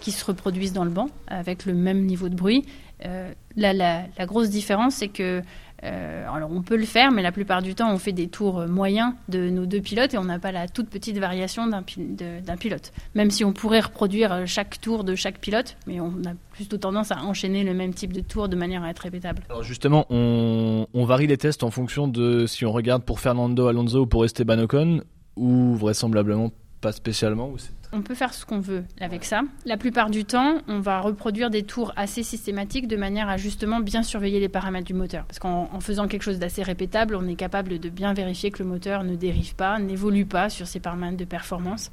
qui 0.00 0.10
se 0.10 0.24
reproduisent 0.24 0.72
dans 0.72 0.84
le 0.84 0.90
banc 0.90 1.10
avec 1.26 1.66
le 1.66 1.74
même 1.74 2.06
niveau 2.06 2.30
de 2.30 2.34
bruit. 2.34 2.64
Euh, 3.04 3.32
la, 3.56 4.06
grosse 4.20 4.48
différence, 4.48 4.94
c'est 4.94 5.08
que 5.08 5.42
euh, 5.82 6.26
alors 6.32 6.50
on 6.50 6.62
peut 6.62 6.76
le 6.76 6.86
faire, 6.86 7.10
mais 7.10 7.22
la 7.22 7.32
plupart 7.32 7.60
du 7.60 7.74
temps 7.74 7.92
on 7.92 7.98
fait 7.98 8.12
des 8.12 8.28
tours 8.28 8.66
moyens 8.68 9.12
de 9.28 9.50
nos 9.50 9.66
deux 9.66 9.80
pilotes 9.80 10.14
et 10.14 10.18
on 10.18 10.24
n'a 10.24 10.38
pas 10.38 10.52
la 10.52 10.68
toute 10.68 10.88
petite 10.88 11.18
variation 11.18 11.66
d'un 11.66 11.82
pilote. 11.82 12.92
Même 13.14 13.30
si 13.30 13.44
on 13.44 13.52
pourrait 13.52 13.80
reproduire 13.80 14.32
euh, 14.32 14.42
chaque 14.46 14.80
tour 14.80 15.04
de 15.04 15.14
chaque 15.14 15.38
pilote, 15.38 15.76
mais 15.86 16.00
on 16.00 16.12
a 16.26 16.34
plutôt 16.52 16.78
tendance 16.78 17.10
à 17.10 17.22
enchaîner 17.22 17.64
le 17.64 17.74
même 17.74 17.92
type 17.92 18.12
de 18.12 18.20
tour 18.20 18.48
de 18.48 18.56
manière 18.56 18.82
à 18.82 18.90
être 18.90 19.00
répétable. 19.00 19.42
Alors 19.50 19.62
justement, 19.62 20.06
on, 20.10 21.04
varie 21.04 21.26
les 21.26 21.36
tests 21.36 21.62
en 21.62 21.70
fonction 21.70 22.08
de 22.08 22.46
si 22.46 22.64
on 22.64 22.72
regarde 22.72 23.02
pour 23.02 23.20
Fernando 23.20 23.66
Alonso 23.66 24.02
ou 24.02 24.06
pour 24.06 24.24
Esteban 24.24 24.58
Ocon, 24.60 25.02
ou 25.36 25.74
vraisemblablement 25.74 26.50
pas 26.80 26.92
spécialement, 26.92 27.52
On 27.96 28.02
peut 28.02 28.16
faire 28.16 28.34
ce 28.34 28.44
qu'on 28.44 28.58
veut 28.58 28.84
avec 29.00 29.24
ça. 29.24 29.42
La 29.66 29.76
plupart 29.76 30.10
du 30.10 30.24
temps, 30.24 30.58
on 30.66 30.80
va 30.80 31.00
reproduire 31.00 31.48
des 31.48 31.62
tours 31.62 31.92
assez 31.94 32.24
systématiques 32.24 32.88
de 32.88 32.96
manière 32.96 33.28
à 33.28 33.36
justement 33.36 33.78
bien 33.78 34.02
surveiller 34.02 34.40
les 34.40 34.48
paramètres 34.48 34.86
du 34.86 34.94
moteur. 34.94 35.24
Parce 35.26 35.38
qu'en 35.38 35.78
faisant 35.78 36.08
quelque 36.08 36.22
chose 36.22 36.40
d'assez 36.40 36.64
répétable, 36.64 37.14
on 37.14 37.28
est 37.28 37.36
capable 37.36 37.78
de 37.78 37.88
bien 37.88 38.12
vérifier 38.12 38.50
que 38.50 38.62
le 38.64 38.68
moteur 38.68 39.04
ne 39.04 39.14
dérive 39.14 39.54
pas, 39.54 39.78
n'évolue 39.78 40.26
pas 40.26 40.48
sur 40.48 40.66
ses 40.66 40.80
paramètres 40.80 41.16
de 41.16 41.24
performance. 41.24 41.92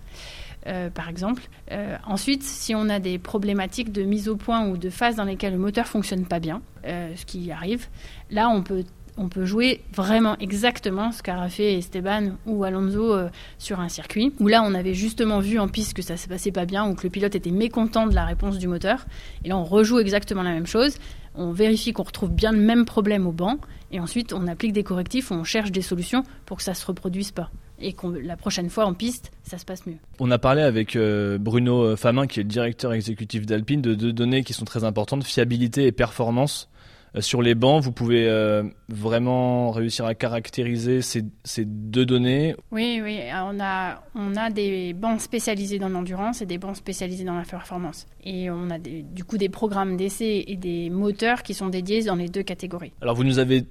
Euh, 0.67 0.91
par 0.91 1.10
exemple. 1.10 1.41
Euh, 1.72 1.98
ensuite, 2.05 2.43
si 2.43 2.75
on 2.75 2.88
a 2.89 3.00
des 3.00 3.17
problématiques 3.17 3.91
de 3.91 4.03
mise 4.03 4.29
au 4.29 4.36
point 4.36 4.67
ou 4.67 4.77
de 4.77 4.91
phases 4.91 5.15
dans 5.15 5.24
lesquelles 5.24 5.53
le 5.53 5.60
moteur 5.60 5.88
fonctionne 5.88 6.25
pas 6.25 6.39
bien, 6.39 6.62
euh, 6.86 7.12
ce 7.15 7.25
qui 7.25 7.51
arrive, 7.51 7.88
là 8.29 8.48
on 8.48 8.62
peut 8.62 8.84
on 9.18 9.30
peut 9.30 9.46
jouer 9.46 9.84
vraiment 9.94 10.38
exactement 10.39 11.12
ce 11.12 11.22
qu'a 11.22 11.48
fait 11.50 11.77
Esteban 11.77 12.38
ou 12.46 12.63
Alonso 12.63 13.15
sur 13.58 13.80
un 13.80 13.89
circuit, 13.89 14.34
où 14.39 14.48
là 14.48 14.63
on 14.65 14.74
avait 14.74 14.94
justement 14.94 15.39
vu 15.39 15.60
en 15.60 15.68
piste 15.68 15.94
que 15.94 16.01
ça 16.01 16.18
se 16.18 16.27
passait 16.27 16.51
pas 16.51 16.65
bien 16.65 16.88
ou 16.88 16.96
que 16.96 17.03
le 17.03 17.10
pilote 17.10 17.36
était 17.36 17.51
mécontent 17.51 18.08
de 18.08 18.15
la 18.15 18.25
réponse 18.25 18.58
du 18.58 18.68
moteur. 18.68 19.06
Et 19.44 19.50
là 19.50 19.58
on 19.58 19.63
rejoue 19.63 20.00
exactement 20.00 20.44
la 20.44 20.51
même 20.51 20.68
chose, 20.68 20.98
on 21.36 21.51
vérifie 21.51 21.94
qu'on 21.94 22.03
retrouve 22.03 22.32
bien 22.32 22.51
le 22.51 22.60
même 22.60 22.86
problème 22.86 23.27
au 23.27 23.32
banc, 23.32 23.58
et 23.91 24.00
ensuite 24.00 24.34
on 24.34 24.48
applique 24.48 24.74
des 24.74 24.84
correctifs, 24.84 25.32
on 25.32 25.44
cherche 25.44 25.72
des 25.72 25.82
solutions 25.82 26.24
pour 26.46 26.58
que 26.58 26.63
ça 26.63 26.74
se 26.74 26.86
reproduise 26.86 27.32
pas 27.32 27.50
et 27.82 27.94
que 27.94 28.08
la 28.08 28.38
prochaine 28.38 28.70
fois 28.70 28.86
en 28.86 28.94
piste, 28.94 29.32
ça 29.44 29.58
se 29.58 29.65
passe 29.65 29.86
mieux. 29.86 29.98
On 30.20 30.30
a 30.32 30.38
parlé 30.38 30.62
avec 30.62 30.96
euh, 30.96 31.38
Bruno 31.38 31.96
Famin, 31.96 32.27
qui 32.27 32.39
est 32.39 32.44
le 32.44 32.50
directeur 32.50 32.94
exécutif 32.94 33.46
d'Alpine, 33.46 33.82
de 33.82 33.96
deux 33.96 34.13
données 34.13 34.44
qui 34.44 34.53
sont 34.53 34.65
très 34.65 34.84
importantes, 34.84 35.24
fiabilité 35.24 35.86
et 35.86 35.91
performance. 35.91 36.70
Euh, 37.15 37.22
sur 37.22 37.41
les 37.41 37.56
bancs, 37.56 37.84
vous 37.84 37.91
pouvez 37.91 38.27
euh, 38.27 38.63
vraiment 38.88 39.72
réussir 39.72 40.06
à 40.06 40.15
caractériser 40.15 41.01
ces, 41.01 41.24
ces, 41.44 41.65
deux 41.65 42.06
données 42.06 42.56
Oui, 42.72 43.01
oui. 43.03 43.20
On 43.34 43.60
a, 43.60 44.01
on 44.15 44.36
a 44.36 44.50
des 44.50 44.94
bancs 44.94 45.20
spécialisés 45.20 45.77
dans 45.77 45.89
l'endurance 45.89 46.41
et 46.41 46.46
des 46.46 46.58
bancs 46.58 46.75
spécialisés 46.75 47.25
dans 47.25 47.36
la 47.36 47.44
performance. 47.44 48.08
Et 48.24 48.50
on 48.50 48.70
a 48.70 48.80
des, 48.80 49.03
du 49.03 49.24
coup 49.24 49.38
des 49.38 49.50
programmes 49.50 49.98
d'essai 49.98 50.46
et 50.48 50.56
des 50.56 50.89
moteurs 50.89 51.44
qui 51.44 51.53
sont 51.53 51.68
dédiés 51.68 52.03
dans 52.03 52.15
les 52.15 52.30
deux 52.30 52.44
catégories. 52.44 52.94
Alors 53.01 53.15
vous 53.15 53.25
nous 53.25 53.39
avez 53.39 53.65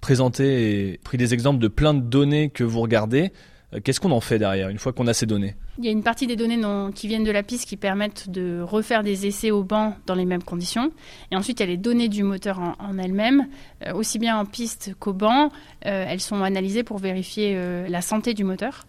présenté 0.00 0.92
et 0.92 0.98
pris 0.98 1.18
des 1.18 1.34
exemples 1.34 1.58
de 1.58 1.68
plein 1.68 1.92
de 1.92 2.00
données 2.00 2.48
que 2.48 2.64
vous 2.64 2.80
regardez. 2.80 3.32
Euh, 3.74 3.80
qu'est-ce 3.82 4.00
qu'on 4.00 4.12
en 4.12 4.20
fait 4.20 4.38
derrière 4.38 4.68
une 4.68 4.78
fois 4.78 4.92
qu'on 4.92 5.06
a 5.06 5.14
ces 5.14 5.26
données? 5.26 5.54
Il 5.78 5.84
y 5.84 5.88
a 5.88 5.90
une 5.90 6.02
partie 6.02 6.26
des 6.26 6.36
données 6.36 6.60
qui 6.94 7.08
viennent 7.08 7.24
de 7.24 7.30
la 7.30 7.42
piste 7.42 7.68
qui 7.68 7.76
permettent 7.76 8.30
de 8.30 8.60
refaire 8.62 9.02
des 9.02 9.26
essais 9.26 9.50
au 9.50 9.62
banc 9.62 9.96
dans 10.06 10.14
les 10.14 10.24
mêmes 10.24 10.42
conditions. 10.42 10.90
Et 11.30 11.36
ensuite, 11.36 11.60
il 11.60 11.62
y 11.62 11.66
a 11.66 11.68
les 11.68 11.76
données 11.76 12.08
du 12.08 12.22
moteur 12.22 12.58
en, 12.58 12.98
elles-mêmes, 12.98 13.46
euh, 13.86 13.92
aussi 13.92 14.18
bien 14.18 14.38
en 14.38 14.44
piste 14.44 14.94
qu'au 14.98 15.12
banc. 15.12 15.50
Euh, 15.86 16.04
elles 16.08 16.20
sont 16.20 16.42
analysées 16.42 16.82
pour 16.82 16.98
vérifier 16.98 17.58
la 17.88 18.00
santé 18.00 18.34
du 18.34 18.44
moteur, 18.44 18.86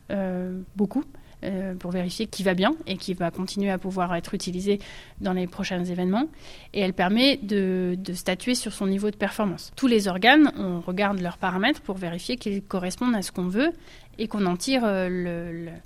beaucoup. 0.75 1.03
Euh, 1.45 1.73
pour 1.73 1.91
vérifier 1.91 2.25
qu'il 2.25 2.43
va 2.43 2.53
bien 2.53 2.75
et 2.85 2.97
qu'il 2.97 3.15
va 3.15 3.31
continuer 3.31 3.71
à 3.71 3.77
pouvoir 3.77 4.13
être 4.13 4.33
utilisé 4.33 4.77
dans 5.21 5.31
les 5.31 5.47
prochains 5.47 5.85
événements. 5.85 6.25
Et 6.73 6.81
elle 6.81 6.91
permet 6.91 7.37
de, 7.37 7.97
statuer 8.13 8.55
sur 8.55 8.73
son 8.73 8.87
niveau 8.87 9.09
de 9.09 9.15
performance. 9.15 9.71
Tous 9.77 9.87
les 9.87 10.09
organes, 10.09 10.51
on 10.57 10.81
regarde 10.81 11.21
leurs 11.21 11.37
paramètres 11.37 11.79
pour 11.79 11.95
vérifier 11.95 12.35
qu'ils 12.35 12.61
correspondent 12.61 13.15
à 13.15 13.21
ce 13.21 13.31
qu'on 13.31 13.47
veut 13.47 13.71
et 14.19 14.27
qu'on 14.27 14.45
en 14.45 14.57
tire 14.57 14.81
euh, 14.83 15.09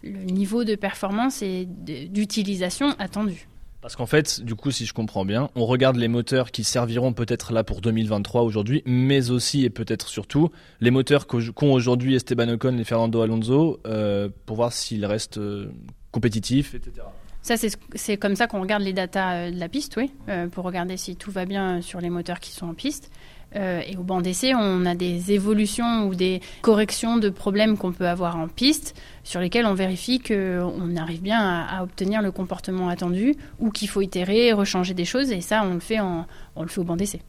le 0.04 0.24
niveau 0.24 0.66
de 0.66 0.75
performance 0.75 1.42
et 1.42 1.66
d'utilisation 1.66 2.96
attendu. 3.00 3.48
Parce 3.80 3.96
qu'en 3.96 4.06
fait, 4.06 4.42
du 4.42 4.56
coup, 4.56 4.72
si 4.72 4.86
je 4.86 4.94
comprends 4.94 5.25
bien, 5.25 5.50
on 5.56 5.66
regarde 5.66 5.98
les 5.98 6.08
moteurs 6.08 6.52
qui 6.52 6.63
serviront 6.63 7.13
peut-être 7.13 7.54
là 7.54 7.63
pour 7.63 7.82
2023 7.82 8.42
aujourd'hui, 8.42 8.82
mais 8.86 9.30
aussi 9.30 9.66
et 9.66 9.70
peut-être 9.70 10.08
surtout 10.08 10.50
les 10.80 10.90
moteurs 10.90 11.28
qu'ont 11.28 11.74
aujourd'hui 11.74 12.16
Esteban 12.16 12.48
Ocon 12.48 12.78
et 12.78 12.84
Fernando 12.86 13.22
Alonso 13.22 13.80
euh, 13.86 14.30
pour 14.46 14.56
voir 14.56 14.72
s'ils 14.72 15.06
restent 15.06 15.38
euh, 15.38 15.70
compétitifs, 16.12 16.74
etc. 16.74 17.06
Ça, 17.42 17.56
c'est 17.58 18.16
comme 18.16 18.38
ça 18.38 18.48
qu'on 18.48 18.62
regarde 18.62 18.84
les 18.84 18.94
datas 18.94 19.52
de 19.52 19.60
la 19.60 19.68
piste, 19.68 19.98
oui, 19.98 20.13
pour 20.54 20.63
regarder 20.63 20.96
si 20.96 21.18
tout 21.18 21.30
va 21.30 21.44
bien 21.44 21.82
sur 21.82 22.00
les 22.00 22.10
moteurs 22.10 22.40
qui 22.40 22.52
sont 22.52 22.68
en 22.68 22.74
piste. 22.74 23.12
Euh, 23.55 23.81
et 23.88 23.98
au 23.98 24.03
banc 24.03 24.22
d'essai, 24.22 24.53
on 24.55 24.86
a 24.86 24.95
des 24.95 25.31
évolutions 25.31 26.07
ou 26.07 26.15
des 26.15 26.41
corrections 26.62 27.17
de 27.17 27.29
problèmes 27.29 27.77
qu'on 27.77 27.91
peut 27.91 28.07
avoir 28.07 28.38
en 28.38 28.48
piste 28.48 28.95
sur 29.24 29.39
lesquels 29.39 29.65
on 29.65 29.74
vérifie 29.74 30.19
qu'on 30.19 30.95
arrive 30.98 31.22
bien 31.22 31.39
à, 31.39 31.83
obtenir 31.83 32.22
le 32.22 32.31
comportement 32.31 32.89
attendu 32.89 33.36
ou 33.60 33.69
qu'il 33.69 33.89
faut 33.89 34.01
itérer, 34.01 34.53
rechanger 34.53 34.93
des 34.93 35.05
choses. 35.05 35.31
Et 35.31 35.41
ça, 35.41 35.63
on 35.63 35.75
le 35.75 35.79
fait, 35.79 36.00
en, 36.00 36.25
on 36.55 36.63
le 36.63 36.67
fait 36.67 36.79
au 36.79 36.83
banc 36.83 36.95
d'essai. 36.95 37.22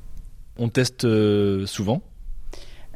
On 0.56 0.68
teste 0.68 1.04
euh, 1.04 1.66
souvent 1.66 2.02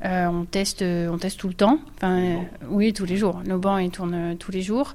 euh, 0.05 0.27
on, 0.27 0.45
teste, 0.45 0.83
on 0.83 1.19
teste 1.19 1.39
tout 1.39 1.49
le 1.49 1.55
temps. 1.55 1.79
Enfin, 1.97 2.45
oui, 2.69 2.93
tous 2.93 3.05
les 3.05 3.17
jours. 3.17 3.43
Nos 3.47 3.59
bancs, 3.59 3.81
ils 3.83 3.91
tournent 3.91 4.37
tous 4.39 4.51
les 4.51 4.63
jours. 4.63 4.95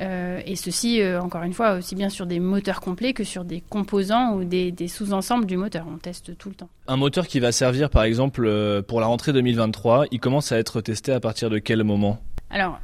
Euh, 0.00 0.40
et 0.44 0.56
ceci, 0.56 1.00
euh, 1.00 1.20
encore 1.20 1.42
une 1.42 1.52
fois, 1.52 1.74
aussi 1.74 1.94
bien 1.94 2.08
sur 2.08 2.26
des 2.26 2.40
moteurs 2.40 2.80
complets 2.80 3.12
que 3.12 3.24
sur 3.24 3.44
des 3.44 3.60
composants 3.60 4.34
ou 4.34 4.44
des, 4.44 4.74
sous-ensembles 4.88 5.46
du 5.46 5.56
moteur. 5.56 5.86
On 5.92 5.98
teste 5.98 6.36
tout 6.36 6.48
le 6.48 6.54
temps. 6.54 6.68
Un 6.86 6.96
moteur 6.96 7.26
qui 7.26 7.40
va 7.40 7.52
servir, 7.52 7.90
par 7.90 8.04
exemple, 8.04 8.44
euh, 8.46 8.82
pour 8.82 9.00
la 9.00 9.06
rentrée 9.06 9.32
2023, 9.32 10.06
il 10.10 10.20
commence 10.20 10.52
à 10.52 10.58
être 10.58 10.80
testé 10.80 11.12
à 11.12 11.20
partir 11.20 11.50
de 11.50 11.58
quel 11.58 11.84
moment? 11.84 12.18
Alors, 12.50 12.78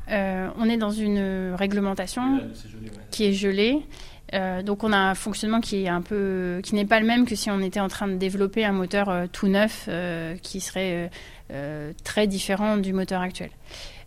on 0.58 0.68
est 0.68 0.78
dans 0.78 0.90
une 0.90 1.54
réglementation 1.54 2.40
qui 3.12 3.26
est 3.26 3.32
gelée. 3.32 3.78
Donc 4.32 4.84
on 4.84 4.92
a 4.92 4.98
un 4.98 5.14
fonctionnement 5.14 5.60
qui 5.60 5.84
n'est 5.84 6.84
pas 6.84 7.00
le 7.00 7.06
même 7.06 7.26
que 7.26 7.34
si 7.34 7.50
on 7.50 7.60
était 7.60 7.80
en 7.80 7.88
train 7.88 8.08
de 8.08 8.14
développer 8.14 8.64
un 8.64 8.72
moteur 8.72 9.28
tout 9.32 9.48
neuf 9.48 9.88
qui 10.42 10.60
serait 10.60 11.10
très 12.04 12.26
différent 12.26 12.76
du 12.76 12.92
moteur 12.92 13.20
actuel. 13.20 13.50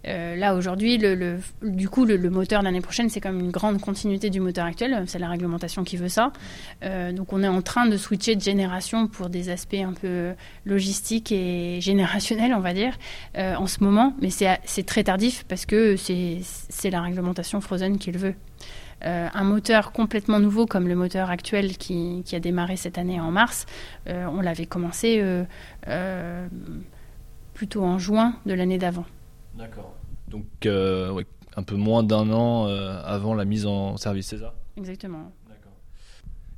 Euh, 0.05 0.35
là 0.35 0.55
aujourd'hui, 0.55 0.97
le, 0.97 1.39
du 1.61 1.87
coup, 1.87 2.05
le, 2.05 2.17
moteur 2.29 2.61
l'année 2.61 2.81
prochaine, 2.81 3.09
c'est 3.09 3.21
comme 3.21 3.39
une 3.39 3.51
grande 3.51 3.79
continuité 3.79 4.29
du 4.29 4.39
moteur 4.39 4.65
actuel. 4.65 5.03
C'est 5.07 5.19
la 5.19 5.29
réglementation 5.29 5.83
qui 5.83 5.97
veut 5.97 6.09
ça. 6.09 6.33
Euh, 6.83 7.11
donc 7.11 7.31
on 7.31 7.43
est 7.43 7.47
en 7.47 7.61
train 7.61 7.85
de 7.87 7.97
switcher 7.97 8.35
de 8.35 8.41
génération 8.41 9.07
pour 9.07 9.29
des 9.29 9.49
aspects 9.49 9.75
un 9.75 9.93
peu 9.93 10.33
logistiques 10.65 11.31
et 11.31 11.79
générationnels, 11.79 12.53
on 12.53 12.59
va 12.59 12.73
dire, 12.73 12.97
euh, 13.37 13.55
en 13.55 13.67
ce 13.67 13.83
moment. 13.83 14.13
Mais 14.21 14.29
c'est 14.29 14.85
très 14.85 15.03
tardif 15.03 15.45
parce 15.47 15.65
que 15.65 15.95
c'est 15.95 16.89
la 16.89 17.01
réglementation 17.01 17.61
Frozen 17.61 17.97
qui 17.97 18.11
le 18.11 18.19
veut. 18.19 18.35
Un 19.03 19.43
moteur 19.43 19.91
complètement 19.91 20.39
nouveau 20.39 20.65
comme 20.65 20.87
le 20.87 20.95
moteur 20.95 21.29
actuel 21.29 21.77
qui, 21.77 22.23
qui 22.25 22.35
a 22.35 22.39
démarré 22.39 22.77
cette 22.77 22.97
année 22.97 23.19
en 23.19 23.31
mars, 23.31 23.65
on 24.07 24.41
l'avait 24.41 24.65
commencé 24.65 25.21
plutôt 27.53 27.83
en 27.83 27.97
juin 27.97 28.35
de 28.45 28.53
l'année 28.53 28.77
d'avant. 28.77 29.05
D'accord. 29.55 29.93
Donc, 30.27 30.45
euh, 30.65 31.23
un 31.55 31.63
peu 31.63 31.75
moins 31.75 32.03
d'un 32.03 32.31
an 32.31 32.67
euh, 32.67 32.99
avant 33.03 33.35
la 33.35 33.45
mise 33.45 33.65
en 33.65 33.97
service, 33.97 34.27
c'est 34.27 34.39
ça? 34.39 34.53
Exactement. 34.77 35.31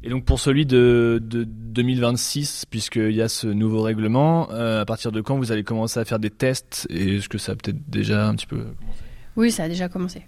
Et 0.04 0.10
donc 0.10 0.24
pour 0.24 0.40
celui 0.40 0.68
de, 0.68 1.20
de 1.24 1.44
2026, 1.46 2.66
puisqu'il 2.70 3.16
y 3.16 3.24
a 3.24 3.28
ce 3.28 3.48
nouveau 3.48 3.82
règlement, 3.82 4.52
euh, 4.52 4.82
à 4.82 4.86
partir 4.86 5.12
de 5.12 5.20
quand 5.20 5.36
vous 5.36 5.52
allez 5.52 5.64
commencer 5.64 6.00
à 6.00 6.06
faire 6.06 6.20
des 6.20 6.30
tests? 6.30 6.86
Et 6.92 7.16
est-ce 7.16 7.28
que 7.28 7.40
ça 7.40 7.54
a 7.54 7.56
peut-être 7.56 7.90
déjà 7.90 8.28
un 8.28 8.36
petit 8.36 8.46
peu 8.46 8.58
commencé? 8.58 9.04
Oui, 9.36 9.52
ça 9.52 9.64
a 9.64 9.68
déjà 9.68 9.90
commencé. 9.90 10.28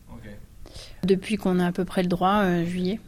Depuis 1.08 1.38
qu'on 1.38 1.60
a 1.60 1.68
à 1.68 1.72
peu 1.72 1.86
près 1.86 2.04
le 2.04 2.10
droit, 2.10 2.64
juillet. 2.64 3.00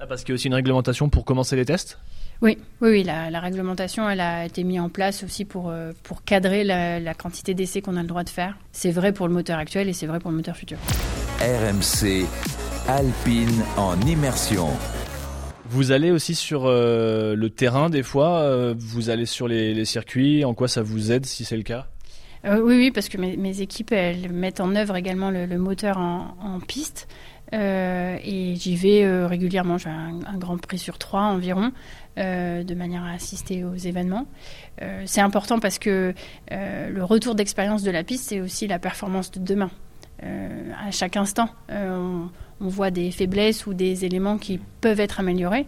Ah, 0.00 0.06
parce 0.06 0.22
qu'il 0.22 0.30
y 0.30 0.34
a 0.34 0.36
aussi 0.36 0.48
une 0.48 0.54
réglementation 0.54 1.08
pour 1.08 1.24
commencer 1.24 1.56
les 1.56 1.64
tests? 1.64 1.98
Oui, 2.40 2.56
oui, 2.80 2.90
oui 2.90 3.02
la, 3.02 3.40
réglementation, 3.40 4.08
elle 4.08 4.20
a 4.20 4.44
été 4.44 4.62
mise 4.62 4.78
en 4.78 4.88
place 4.88 5.24
aussi 5.24 5.44
pour, 5.44 5.70
euh, 5.70 5.90
pour 6.04 6.22
cadrer 6.22 6.62
la, 6.62 7.14
quantité 7.14 7.52
d'essais 7.52 7.82
qu'on 7.82 7.96
a 7.96 8.02
le 8.02 8.06
droit 8.06 8.22
de 8.22 8.28
faire. 8.28 8.56
C'est 8.70 8.92
vrai 8.92 9.12
pour 9.12 9.26
le 9.26 9.34
moteur 9.34 9.58
actuel 9.58 9.88
et 9.88 9.92
c'est 9.92 10.06
vrai 10.06 10.20
pour 10.20 10.30
le 10.30 10.36
moteur 10.36 10.56
futur. 10.56 10.78
RMC, 11.40 12.26
Alpine 12.86 13.64
en 13.76 14.00
immersion. 14.02 14.68
Vous 15.68 15.90
allez 15.90 16.12
aussi 16.12 16.36
sur 16.36 16.66
euh, 16.66 17.34
le 17.34 17.50
terrain 17.50 17.90
des 17.90 18.04
fois, 18.04 18.38
euh, 18.38 18.72
vous 18.78 19.10
allez 19.10 19.26
sur 19.26 19.48
les, 19.48 19.84
circuits, 19.84 20.44
en 20.44 20.54
quoi 20.54 20.68
ça 20.68 20.82
vous 20.82 21.10
aide 21.10 21.26
si 21.26 21.44
c'est 21.44 21.56
le 21.56 21.64
cas? 21.64 21.88
Oui, 22.44 22.76
oui, 22.76 22.90
parce 22.90 23.08
que 23.08 23.18
mes, 23.18 23.60
équipes, 23.60 23.94
mettent 24.30 24.60
en 24.60 24.74
œuvre 24.74 24.96
également 24.96 25.30
le, 25.30 25.58
moteur 25.58 25.98
en, 25.98 26.60
piste. 26.66 27.08
et 27.52 28.54
j'y 28.56 28.76
vais 28.76 29.26
régulièrement. 29.26 29.76
J'ai 29.78 29.90
un, 29.90 30.38
grand 30.38 30.58
prix 30.58 30.78
sur 30.78 30.98
trois 30.98 31.22
environ. 31.22 31.72
Euh, 32.18 32.64
de 32.64 32.74
manière 32.74 33.04
à 33.04 33.12
assister 33.12 33.62
aux 33.62 33.76
événements. 33.76 34.26
Euh, 34.82 35.04
c'est 35.06 35.20
important 35.20 35.60
parce 35.60 35.78
que 35.78 36.14
euh, 36.50 36.88
le 36.88 37.04
retour 37.04 37.36
d'expérience 37.36 37.84
de 37.84 37.92
la 37.92 38.02
piste, 38.02 38.30
c'est 38.30 38.40
aussi 38.40 38.66
la 38.66 38.80
performance 38.80 39.30
de 39.30 39.38
demain. 39.38 39.70
à 40.20 40.90
chaque 40.90 41.16
instant, 41.16 41.48
on, 41.70 42.28
voit 42.60 42.90
des 42.90 43.12
faiblesses 43.12 43.66
ou 43.66 43.74
des 43.74 44.04
éléments 44.04 44.36
qui 44.36 44.58
peuvent 44.80 44.98
être 44.98 45.20
améliorés. 45.20 45.66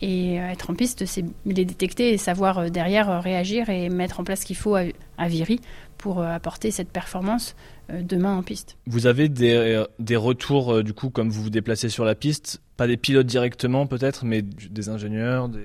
Et 0.00 0.38
être 0.38 0.70
en 0.70 0.74
piste, 0.74 1.06
c'est 1.06 1.24
les 1.46 1.64
détecter 1.64 2.12
et 2.12 2.18
savoir 2.18 2.68
derrière 2.68 3.22
réagir 3.22 3.70
et 3.70 3.88
mettre 3.88 4.18
en 4.18 4.24
place 4.24 4.40
ce 4.40 4.46
qu'il 4.46 4.56
faut 4.56 4.74
à, 4.74 4.82
à 5.18 5.28
Viry 5.28 5.60
pour 6.02 6.22
apporter 6.22 6.70
cette 6.70 6.90
performance 6.90 7.54
demain 7.88 8.36
en 8.36 8.42
piste. 8.42 8.76
Vous 8.86 9.06
avez 9.06 9.28
des, 9.28 9.84
des 9.98 10.16
retours, 10.16 10.82
du 10.82 10.92
coup, 10.92 11.10
comme 11.10 11.30
vous 11.30 11.44
vous 11.44 11.50
déplacez 11.50 11.88
sur 11.88 12.04
la 12.04 12.14
piste, 12.14 12.60
pas 12.76 12.86
des 12.88 12.96
pilotes 12.96 13.26
directement 13.26 13.86
peut-être, 13.86 14.24
mais 14.24 14.42
des 14.42 14.88
ingénieurs, 14.88 15.48
des... 15.48 15.64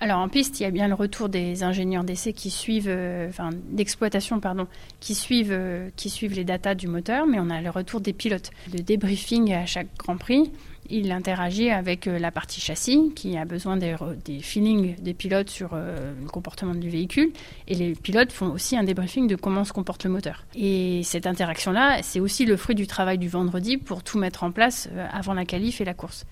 alors 0.00 0.18
en 0.18 0.28
piste, 0.28 0.58
il 0.58 0.62
y 0.62 0.66
a 0.66 0.70
bien 0.70 0.88
le 0.88 0.94
retour 0.94 1.28
des 1.28 1.62
ingénieurs 1.62 2.04
d'essai 2.04 2.32
qui 2.32 2.50
suivent, 2.50 2.88
euh, 2.88 3.28
enfin 3.28 3.50
d'exploitation 3.70 4.40
pardon, 4.40 4.66
qui 5.00 5.14
suivent, 5.14 5.52
euh, 5.52 5.90
qui 5.96 6.10
suivent 6.10 6.34
les 6.34 6.44
datas 6.44 6.74
du 6.74 6.88
moteur, 6.88 7.26
mais 7.26 7.38
on 7.38 7.50
a 7.50 7.60
le 7.60 7.70
retour 7.70 8.00
des 8.00 8.12
pilotes. 8.12 8.50
Le 8.72 8.80
débriefing 8.80 9.52
à 9.52 9.66
chaque 9.66 9.88
Grand 9.98 10.16
Prix, 10.16 10.50
il 10.90 11.10
interagit 11.12 11.70
avec 11.70 12.06
euh, 12.06 12.18
la 12.18 12.30
partie 12.30 12.60
châssis 12.60 13.12
qui 13.14 13.36
a 13.36 13.44
besoin 13.44 13.76
des, 13.76 13.96
feelings 14.40 14.96
des 15.00 15.14
pilotes 15.14 15.50
sur 15.50 15.74
le 15.74 16.28
comportement 16.28 16.74
du 16.74 16.88
véhicule, 16.88 17.32
et 17.68 17.74
les 17.74 17.94
pilotes 17.94 18.32
font 18.32 18.50
aussi 18.50 18.76
un 18.76 18.84
débriefing 18.84 19.26
de 19.26 19.36
comment 19.36 19.64
se 19.64 19.72
comporte 19.72 20.04
le 20.04 20.10
moteur. 20.10 20.44
Et 20.54 21.02
cette 21.04 21.26
interaction-là, 21.26 22.02
c'est 22.02 22.20
aussi 22.20 22.44
le 22.44 22.56
fruit 22.56 22.74
du 22.74 22.86
travail 22.86 23.18
du 23.18 23.28
vendredi 23.28 23.76
pour 23.76 24.02
tout 24.02 24.18
mettre 24.18 24.44
en 24.44 24.50
place 24.50 24.88
avant 25.12 25.34
la 25.34 25.44
qualif 25.44 25.80
et 25.80 25.84
la 25.84 25.94
course 25.94 26.26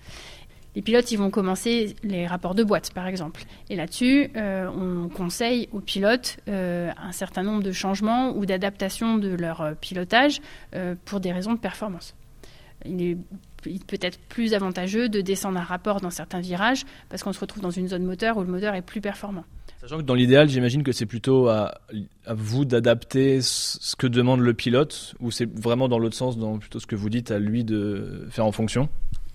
les 0.75 0.81
pilotes, 0.81 1.11
ils 1.11 1.17
vont 1.17 1.29
commencer 1.29 1.95
les 2.03 2.27
rapports 2.27 2.55
de 2.55 2.63
boîte, 2.63 2.93
par 2.93 3.07
exemple. 3.07 3.43
Et 3.69 3.75
là-dessus, 3.75 4.29
euh, 4.35 4.69
on 4.69 5.09
conseille 5.09 5.67
aux 5.71 5.81
pilotes 5.81 6.37
euh, 6.47 6.91
un 6.97 7.11
certain 7.11 7.43
nombre 7.43 7.63
de 7.63 7.71
changements 7.71 8.35
ou 8.35 8.45
d'adaptations 8.45 9.17
de 9.17 9.29
leur 9.29 9.61
euh, 9.61 9.73
pilotage 9.73 10.41
pour 11.05 11.19
des 11.19 11.31
raisons 11.31 11.53
de 11.53 11.59
performance. 11.59 12.15
Il 12.85 13.01
est 13.01 13.17
peut-être 13.87 14.19
plus 14.29 14.53
avantageux 14.53 15.09
de 15.09 15.21
descendre 15.21 15.59
un 15.59 15.63
rapport 15.63 16.01
dans 16.01 16.09
certains 16.09 16.39
virages 16.39 16.83
parce 17.09 17.23
qu'on 17.23 17.33
se 17.33 17.39
retrouve 17.39 17.61
dans 17.61 17.69
une 17.69 17.87
zone 17.87 18.03
moteur 18.03 18.37
où 18.37 18.41
le 18.41 18.47
moteur 18.47 18.73
est 18.75 18.81
plus 18.81 19.01
performant. 19.01 19.45
Sachant 19.79 19.97
que 19.97 20.03
dans 20.03 20.13
l'idéal, 20.13 20.47
j'imagine 20.47 20.83
que 20.83 20.91
c'est 20.91 21.07
plutôt 21.07 21.47
à, 21.47 21.79
vous 22.27 22.65
d'adapter 22.65 23.41
ce 23.41 23.95
que 23.95 24.05
demande 24.05 24.39
le 24.41 24.53
pilote 24.53 25.15
ou 25.19 25.31
c'est 25.31 25.49
vraiment 25.59 25.87
dans 25.87 25.97
l'autre 25.97 26.15
sens, 26.15 26.37
dans 26.37 26.59
plutôt 26.59 26.79
ce 26.79 26.85
que 26.85 26.95
vous 26.95 27.09
dites 27.09 27.31
à 27.31 27.39
lui 27.39 27.63
de 27.63 28.27
faire 28.29 28.45
en 28.45 28.51
fonction? 28.51 28.89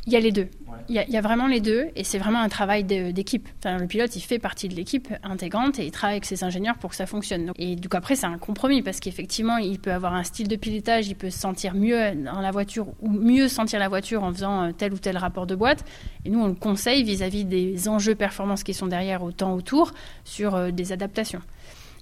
Il 0.07 0.13
y 0.13 0.17
a 0.17 0.21
les 0.21 0.33
deux. 0.33 0.49
Il, 0.89 0.95
y 0.95 1.17
a, 1.17 1.21
vraiment 1.21 1.49
les 1.49 1.61
deux 1.61 1.87
et 1.97 2.05
c'est 2.05 2.19
vraiment 2.19 2.41
un 2.41 2.49
travail 2.49 2.85
d'équipe. 2.85 3.49
Enfin, 3.59 3.77
le 3.77 3.89
pilote, 3.89 4.15
il 4.15 4.21
fait 4.21 4.39
partie 4.39 4.69
de 4.69 4.75
l'équipe 4.75 5.09
intégrante 5.25 5.81
et 5.81 5.87
il 5.87 5.91
travaille 5.91 6.15
avec 6.15 6.27
ses 6.27 6.45
ingénieurs 6.45 6.79
pour 6.79 6.91
que 6.91 6.97
ça 6.97 7.07
fonctionne. 7.07 7.51
Et 7.59 7.75
du 7.75 7.89
coup, 7.89 7.97
après, 7.97 8.15
c'est 8.15 8.27
un 8.27 8.39
compromis 8.39 8.83
parce 8.83 9.01
qu'effectivement, 9.01 9.57
il 9.57 9.81
peut 9.81 9.93
avoir 9.93 10.15
un 10.15 10.23
style 10.23 10.47
de 10.47 10.55
pilotage, 10.55 11.09
il 11.09 11.17
peut 11.17 11.31
se 11.31 11.39
sentir 11.39 11.75
mieux 11.75 12.15
dans 12.15 12.41
la 12.41 12.53
voiture 12.53 12.87
ou 13.01 13.11
mieux 13.11 13.49
sentir 13.49 13.81
la 13.81 13.89
voiture 13.89 14.23
en 14.23 14.33
faisant 14.33 14.63
euh, 14.63 14.73
tel 14.73 14.93
ou 14.93 14.99
tel 14.99 15.17
rapport 15.17 15.47
de 15.47 15.57
boîte. 15.57 15.85
Et 16.25 16.31
nous, 16.31 16.41
on 16.41 16.49
le 16.49 16.55
conseille 16.55 17.03
vis-à-vis 17.03 17.45
des 17.45 17.89
enjeux 17.89 18.15
performance 18.15 18.63
qui 18.63 18.75
sont 18.75 18.87
derrière 18.87 19.25
au 19.25 19.33
temps 19.33 19.55
autour 19.55 19.93
sur 20.25 20.55
euh, 20.55 20.71
des 20.71 20.93
adaptations 20.93 21.43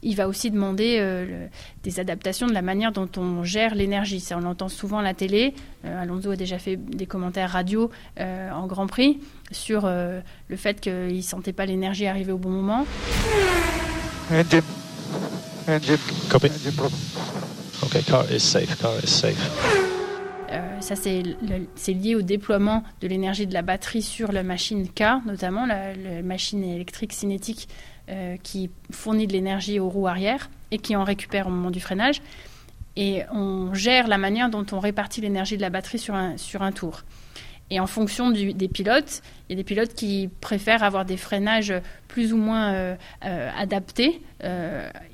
il 0.04 0.14
va 0.14 0.28
aussi 0.28 0.50
demander 0.50 0.98
euh, 1.00 1.46
des 1.82 1.98
adaptations 1.98 2.46
de 2.46 2.52
la 2.52 2.62
manière 2.62 2.92
dont 2.92 3.08
on 3.16 3.42
gère 3.42 3.74
l'énergie. 3.74 4.20
Ça, 4.20 4.36
on 4.36 4.40
l'entend 4.40 4.68
souvent 4.68 4.98
à 4.98 5.02
la 5.02 5.14
télé. 5.14 5.54
Euh, 5.84 6.02
Alonso 6.02 6.30
a 6.30 6.36
déjà 6.36 6.58
fait 6.58 6.76
des 6.76 7.06
commentaires 7.06 7.50
radio 7.50 7.90
euh, 8.20 8.50
en 8.50 8.66
Grand 8.66 8.86
Prix 8.86 9.18
sur 9.50 9.86
le 9.86 10.56
fait 10.56 10.80
qu'il 10.80 11.16
ne 11.16 11.22
sentait 11.22 11.52
pas 11.52 11.66
l'énergie 11.66 12.06
arriver 12.06 12.32
au 12.32 12.38
bon 12.38 12.50
moment. 12.50 12.86
Copy. 16.30 16.50
Okay, 17.82 18.02
car 18.02 18.30
is 18.30 18.40
safe, 18.40 18.76
car 18.80 18.96
is 19.02 19.08
safe. 19.08 19.93
Ça, 20.80 20.94
c'est 20.96 21.92
lié 21.92 22.14
au 22.14 22.22
déploiement 22.22 22.84
de 23.00 23.08
l'énergie 23.08 23.46
de 23.46 23.54
la 23.54 23.62
batterie 23.62 24.02
sur 24.02 24.32
la 24.32 24.42
machine 24.42 24.88
K, 24.88 25.24
notamment 25.26 25.66
la, 25.66 25.94
machine 26.22 26.62
électrique 26.64 27.12
cinétique 27.12 27.68
euh, 28.08 28.36
qui 28.42 28.70
fournit 28.90 29.26
de 29.26 29.32
l'énergie 29.32 29.78
aux 29.80 29.88
roues 29.88 30.08
arrière 30.08 30.50
et 30.70 30.78
qui 30.78 30.96
en 30.96 31.04
récupère 31.04 31.46
au 31.46 31.50
moment 31.50 31.70
du 31.70 31.80
freinage. 31.80 32.20
Et 32.96 33.22
on 33.32 33.74
gère 33.74 34.06
la 34.08 34.18
manière 34.18 34.50
dont 34.50 34.66
on 34.72 34.78
répartit 34.78 35.20
l'énergie 35.20 35.56
de 35.56 35.62
la 35.62 35.70
batterie 35.70 35.98
sur 35.98 36.14
un, 36.14 36.72
tour. 36.72 37.02
Et 37.70 37.80
en 37.80 37.86
fonction 37.86 38.30
des 38.30 38.68
pilotes, 38.68 39.22
il 39.48 39.52
y 39.52 39.54
a 39.54 39.56
des 39.56 39.64
pilotes 39.64 39.94
qui 39.94 40.28
préfèrent 40.40 40.82
avoir 40.84 41.04
des 41.04 41.16
freinages 41.16 41.72
plus 42.06 42.32
ou 42.32 42.36
moins 42.36 42.72
euh, 42.72 42.94
euh, 43.24 43.50
adaptés 43.56 44.20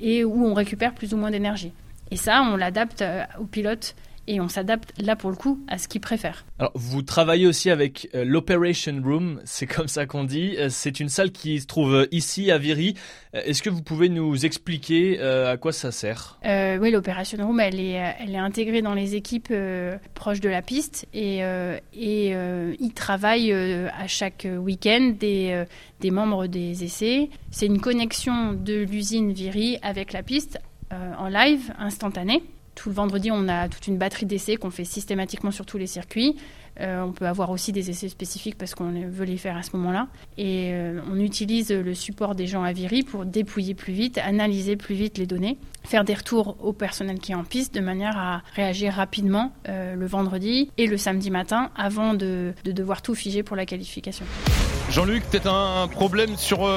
et 0.01 0.25
où 0.25 0.45
on 0.45 0.55
récupère 0.55 0.93
plus 0.93 1.15
ou 1.15 1.17
moins 1.17 1.31
d'énergie. 1.31 1.73
Et 2.11 2.17
ça, 2.17 2.43
on 2.43 2.57
l'adapte 2.57 3.05
aux 3.39 3.45
pilotes 3.45 3.95
et 4.31 4.41
on 4.41 4.49
s'adapte 4.49 4.93
là 4.99 5.17
pour 5.17 5.31
le 5.31 5.37
coup 5.37 5.59
à 5.67 5.77
ce 5.77 5.89
qu'ils 5.89 6.01
préfèrent. 6.01 6.45
Alors 6.61 6.71
vous 6.77 7.03
travaillez 7.03 7.49
aussi 7.49 7.69
avec 7.69 8.09
euh, 8.15 8.25
l'Operation 8.25 9.03
Room, 9.05 9.41
c'est 9.45 9.67
comme 9.67 9.89
ça 9.89 10.07
qu'on 10.07 10.23
dit. 10.23 10.55
Euh, 10.57 10.69
c'est 10.71 11.01
une 11.01 11.09
salle 11.09 11.33
qui 11.33 11.61
se 11.61 11.67
trouve 11.67 11.95
euh, 11.95 12.07
ici 12.13 12.53
à 12.53 12.59
Viry. 12.59 12.95
Est-ce 13.33 13.61
que 13.61 13.71
vous 13.71 13.83
pouvez 13.83 14.09
nous 14.09 14.45
expliquer 14.45 15.21
à 15.21 15.57
quoi 15.57 15.73
ça 15.73 15.93
sert? 15.93 16.41
Oui, 16.45 16.91
l'Operation 16.91 17.47
Room, 17.47 17.61
elle 17.61 17.79
est, 17.79 17.93
elle 18.19 18.35
est 18.35 18.39
intégrée 18.39 18.83
dans 18.83 18.95
les 18.95 19.15
équipes 19.15 19.55
proches 20.15 20.41
de 20.41 20.49
la 20.49 20.63
piste 20.63 21.07
et, 21.15 21.39
et 21.95 22.31
ils 22.81 22.93
travaillent 22.93 23.53
à 23.53 24.09
chaque 24.09 24.49
week-end 24.59 25.13
des, 25.17 25.65
des 26.01 26.11
membres 26.11 26.49
des 26.49 26.83
essais. 26.83 27.31
C'est 27.53 27.67
une 27.67 27.81
connexion 27.81 28.53
de 28.53 28.83
l'usine 28.83 29.33
Viry 29.33 29.79
avec 29.83 30.13
la 30.13 30.25
piste 30.25 30.59
en 30.91 31.29
live 31.29 31.73
instantané. 31.79 32.43
Tout 32.75 32.89
le 32.89 32.95
vendredi, 32.95 33.31
on 33.31 33.49
a 33.49 33.69
toute 33.69 33.87
une 33.87 33.99
batterie 33.99 34.27
d'essais 34.27 34.57
qu'on 34.57 34.71
fait 34.71 34.85
systématiquement 34.85 35.51
sur 35.51 35.67
tous 35.67 35.79
les 35.79 35.87
circuits. 35.87 36.37
Euh, 36.81 37.03
on 37.03 37.13
peut 37.13 37.27
avoir 37.27 37.51
aussi 37.51 37.73
des 37.73 37.91
essais 37.91 38.09
spécifiques 38.09 38.57
parce 38.57 38.75
qu'on 38.75 38.91
veut 38.91 39.25
les 39.25 39.37
faire 39.37 39.57
à 39.57 39.63
ce 39.63 39.77
moment-là. 39.77 40.09
Et 40.39 40.71
euh, 40.73 41.01
on 41.11 41.19
utilise 41.19 41.71
le 41.71 41.95
support 41.95 42.35
des 42.35 42.47
gens 42.47 42.63
à 42.63 42.73
Viry 42.73 43.03
pour 43.03 43.27
dépouiller 43.27 43.75
plus 43.75 43.93
vite, 43.93 44.19
analyser 44.19 44.77
plus 44.77 44.95
vite 44.95 45.19
les 45.19 45.27
données, 45.27 45.59
faire 45.85 46.05
des 46.05 46.15
retours 46.15 46.57
au 46.61 46.73
personnel 46.73 47.19
qui 47.19 47.33
est 47.33 47.37
en 47.37 47.45
piste 47.45 47.75
de 47.75 47.81
manière 47.81 48.17
à 48.17 48.43
réagir 48.55 48.95
rapidement 48.95 49.53
euh, 49.69 49.95
le 49.95 50.07
vendredi 50.07 50.71
et 50.79 50.87
le 50.87 50.97
samedi 50.97 51.31
matin 51.31 51.71
avant 51.77 52.15
de, 52.15 52.55
de 52.65 52.73
devoir 52.73 53.03
tout 53.03 53.15
figer 53.15 53.43
pour 53.43 53.57
la 53.57 53.67
qualification. 53.67 54.25
Jean-Luc, 54.91 55.23
peut-être 55.31 55.47
un 55.47 55.87
problème 55.87 56.37
sur 56.37 56.69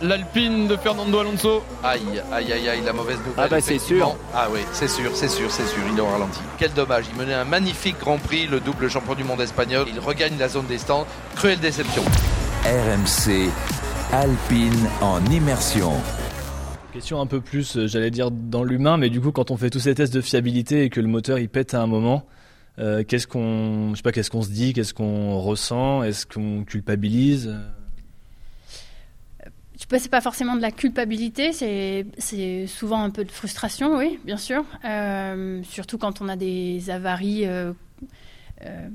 l'Alpine 0.00 0.68
de 0.68 0.76
Fernando 0.76 1.18
Alonso 1.18 1.62
Aïe, 1.84 2.00
aïe, 2.32 2.52
aïe, 2.52 2.68
aïe, 2.68 2.80
la 2.84 2.92
mauvaise 2.94 3.18
nouvelle. 3.18 3.34
Ah 3.36 3.48
bah 3.48 3.60
c'est 3.60 3.78
sûr. 3.78 4.16
Ah 4.34 4.48
oui, 4.50 4.60
c'est 4.72 4.88
sûr, 4.88 5.10
c'est 5.14 5.28
sûr, 5.28 5.50
c'est 5.50 5.66
sûr, 5.66 5.82
il 5.92 5.98
est 5.98 6.00
au 6.00 6.06
ralenti. 6.06 6.40
Quel 6.58 6.72
dommage, 6.72 7.04
il 7.12 7.18
menait 7.18 7.34
un 7.34 7.44
magnifique 7.44 7.98
Grand 8.00 8.16
Prix, 8.18 8.46
le 8.46 8.60
double 8.60 8.88
champion 8.88 9.14
du 9.14 9.24
monde 9.24 9.40
espagnol. 9.42 9.86
Il 9.92 10.00
regagne 10.00 10.38
la 10.38 10.48
zone 10.48 10.66
des 10.66 10.78
stands. 10.78 11.06
Cruelle 11.36 11.60
déception. 11.60 12.02
RMC 12.64 13.50
Alpine 14.12 14.88
en 15.02 15.22
immersion. 15.26 15.92
Question 16.94 17.20
un 17.20 17.26
peu 17.26 17.42
plus, 17.42 17.76
euh, 17.76 17.86
j'allais 17.86 18.10
dire, 18.10 18.30
dans 18.30 18.64
l'humain, 18.64 18.96
mais 18.96 19.10
du 19.10 19.20
coup, 19.20 19.30
quand 19.30 19.50
on 19.50 19.58
fait 19.58 19.68
tous 19.68 19.80
ces 19.80 19.94
tests 19.94 20.14
de 20.14 20.22
fiabilité 20.22 20.84
et 20.84 20.88
que 20.90 21.00
le 21.00 21.06
moteur 21.06 21.38
il 21.38 21.50
pète 21.50 21.74
à 21.74 21.82
un 21.82 21.86
moment, 21.86 22.24
euh, 22.78 23.04
qu'est-ce 23.04 23.26
qu'on, 23.26 23.90
je 23.90 23.96
sais 23.96 24.02
pas, 24.02 24.12
qu'est-ce 24.12 24.30
qu'on 24.30 24.42
se 24.42 24.50
dit, 24.50 24.72
qu'est-ce 24.72 24.94
qu'on 24.94 25.38
ressent, 25.40 26.02
est-ce 26.02 26.26
qu'on 26.26 26.64
culpabilise 26.64 27.54
c'est 29.96 30.10
pas 30.10 30.20
forcément 30.20 30.54
de 30.54 30.60
la 30.60 30.70
culpabilité, 30.70 31.52
c'est 31.52 32.66
souvent 32.66 33.02
un 33.02 33.08
peu 33.08 33.24
de 33.24 33.30
frustration, 33.30 33.96
oui, 33.96 34.18
bien 34.22 34.36
sûr. 34.36 34.62
Euh, 34.84 35.62
surtout 35.62 35.96
quand 35.96 36.20
on 36.20 36.28
a 36.28 36.36
des 36.36 36.90
avaries 36.90 37.46
euh, 38.66 38.88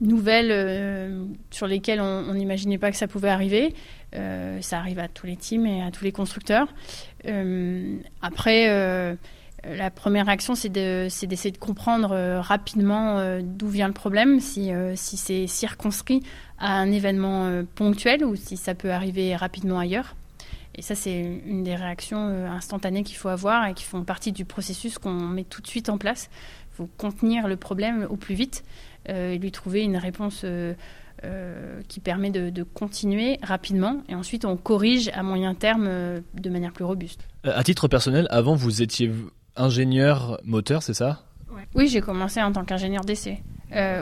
nouvelles 0.00 0.52
euh, 0.52 1.24
sur 1.50 1.66
lesquelles 1.66 2.00
on 2.00 2.32
n'imaginait 2.32 2.78
pas 2.78 2.92
que 2.92 2.96
ça 2.96 3.08
pouvait 3.08 3.30
arriver. 3.30 3.74
Euh, 4.14 4.60
ça 4.60 4.78
arrive 4.78 5.00
à 5.00 5.08
tous 5.08 5.26
les 5.26 5.34
teams 5.34 5.66
et 5.66 5.82
à 5.82 5.90
tous 5.90 6.04
les 6.04 6.12
constructeurs. 6.12 6.68
après, 8.22 9.16
la 9.64 9.90
première 9.90 10.26
réaction, 10.26 10.54
c'est 10.54 10.68
d'essayer 10.68 11.50
de, 11.50 11.58
comprendre 11.58 12.40
rapidement 12.40 13.40
d'où 13.42 13.68
vient 13.68 13.88
le 13.88 13.94
problème, 13.94 14.40
si, 14.40 14.70
si 14.94 15.16
c'est 15.16 15.46
circonscrit 15.46 16.22
à 16.58 16.78
un 16.78 16.90
événement 16.92 17.64
ponctuel 17.74 18.24
ou 18.24 18.36
si 18.36 18.56
ça 18.56 18.74
peut 18.74 18.92
arriver 18.92 19.34
rapidement 19.34 19.78
ailleurs. 19.78 20.14
Et 20.76 20.82
ça, 20.82 20.94
c'est 20.94 21.40
une 21.44 21.64
des 21.64 21.74
réactions 21.74 22.28
instantanées 22.46 23.02
qu'il 23.02 23.16
faut 23.16 23.28
avoir 23.28 23.66
et 23.66 23.74
qui 23.74 23.82
font 23.82 24.04
partie 24.04 24.30
du 24.30 24.44
processus 24.44 24.98
qu'on 24.98 25.12
met 25.12 25.42
tout 25.42 25.60
de 25.60 25.66
suite 25.66 25.88
en 25.88 25.98
place. 25.98 26.30
Il 26.72 26.76
faut 26.76 26.88
contenir 26.96 27.48
le 27.48 27.56
problème 27.56 28.06
au 28.08 28.16
plus 28.16 28.36
vite 28.36 28.62
euh, 29.08 29.32
et 29.32 29.38
lui 29.38 29.50
trouver 29.50 29.82
une 29.82 29.96
réponse 29.96 30.42
euh, 30.44 30.74
euh, 31.24 31.80
qui 31.88 31.98
permet 31.98 32.30
de, 32.30 32.62
continuer 32.62 33.38
rapidement. 33.42 34.02
Et 34.08 34.14
ensuite, 34.14 34.44
on 34.44 34.56
corrige 34.56 35.08
à 35.14 35.22
moyen 35.22 35.54
terme 35.54 35.88
de 36.34 36.50
manière 36.50 36.72
plus 36.72 36.84
robuste. 36.84 37.26
À 37.44 37.64
titre 37.64 37.88
personnel, 37.88 38.26
avant, 38.30 38.54
vous 38.54 38.82
étiez 38.82 39.10
ingénieur 39.58 40.40
moteur, 40.44 40.82
c'est 40.82 40.94
ça? 40.94 41.22
Oui, 41.74 41.88
j'ai 41.88 42.00
commencé 42.00 42.40
en 42.40 42.52
tant 42.52 42.64
qu'ingénieur 42.64 43.04
d'essai. 43.04 43.42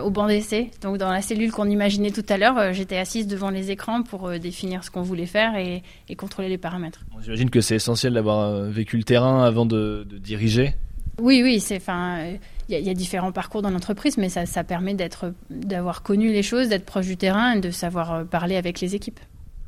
au 0.03 0.11
banc 0.11 0.27
d'essai. 0.27 0.71
Donc 0.83 0.99
dans 0.99 1.11
la 1.11 1.23
cellule 1.23 1.51
qu'on 1.51 1.69
imaginait 1.69 2.11
tout 2.11 2.25
à 2.29 2.37
l'heure, 2.37 2.73
j'étais 2.73 2.99
assise 2.99 3.27
devant 3.27 3.51
les 3.51 3.71
écrans 3.71 4.03
pour 4.03 4.31
définir 4.39 4.85
ce 4.85 4.91
qu'on 4.91 5.03
voulait 5.03 5.27
faire 5.27 5.57
et, 5.57 5.83
contrôler 6.17 6.49
les 6.49 6.59
paramètres. 6.59 7.01
J'imagine 7.23 7.51
que 7.51 7.61
c'est 7.61 7.77
essentiel 7.77 8.15
d'avoir 8.15 8.63
vécu 8.65 8.97
le 8.97 9.05
terrain 9.05 9.43
avant 9.43 9.67
de, 9.67 10.07
de 10.09 10.19
diriger. 10.19 10.75
Oui, 11.19 11.41
oui, 11.43 11.61
c'est 11.61 11.77
enfin 11.77 12.37
il 12.69 12.79
y, 12.81 12.91
a 12.91 12.95
différents 12.95 13.31
parcours 13.31 13.63
dans 13.63 13.71
l'entreprise, 13.71 14.19
mais 14.19 14.29
ça, 14.29 14.65
permet 14.65 14.95
d'être, 14.95 15.33
d'avoir 15.51 16.03
connu 16.03 16.33
les 16.33 16.43
choses, 16.43 16.69
d'être 16.69 16.85
proche 16.85 17.07
du 17.07 17.17
terrain 17.17 17.53
et 17.53 17.61
de 17.61 17.71
savoir 17.71 18.13
euh, 18.13 18.25
parler 18.25 18.57
avec 18.57 18.81
les 18.81 18.95
équipes. 18.97 19.21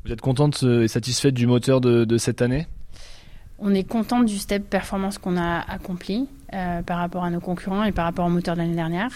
Vous 0.05 0.11
êtes 0.11 0.21
contente 0.21 0.63
et 0.63 0.87
satisfaite 0.87 1.33
du 1.33 1.47
moteur 1.47 1.81
de, 1.81 2.17
cette 2.17 2.41
année? 2.41 2.67
On 3.61 3.73
est 3.73 3.83
contente 3.83 4.25
du 4.25 4.37
step 4.37 4.69
performance 4.69 5.17
qu'on 5.17 5.37
a 5.37 5.59
accompli 5.59 6.27
euh, 6.53 6.81
par 6.81 6.97
rapport 6.97 7.23
à 7.23 7.29
nos 7.29 7.41
concurrents 7.41 7.83
et 7.83 7.91
par 7.91 8.05
rapport 8.05 8.25
au 8.25 8.29
moteur 8.29 8.55
de 8.55 8.61
l'année 8.61 8.75
dernière. 8.75 9.11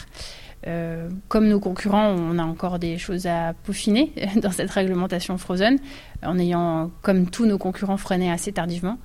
Euh, 0.67 1.10
comme 1.27 1.47
nos 1.47 1.60
concurrents, 1.60 2.10
on 2.10 2.38
a 2.38 2.43
encore 2.43 2.79
des 2.79 2.97
choses 2.97 3.25
à 3.25 3.53
peaufiner 3.63 4.13
dans 4.41 4.51
cette 4.51 4.71
réglementation 4.71 5.38
Frozen, 5.38 5.77
en 6.23 6.38
ayant, 6.39 6.91
comme 7.01 7.29
tous 7.29 7.45
nos 7.45 7.58
concurrents, 7.58 7.97
freiné 7.97 8.32
assez 8.32 8.51
tardivement. 8.51 8.97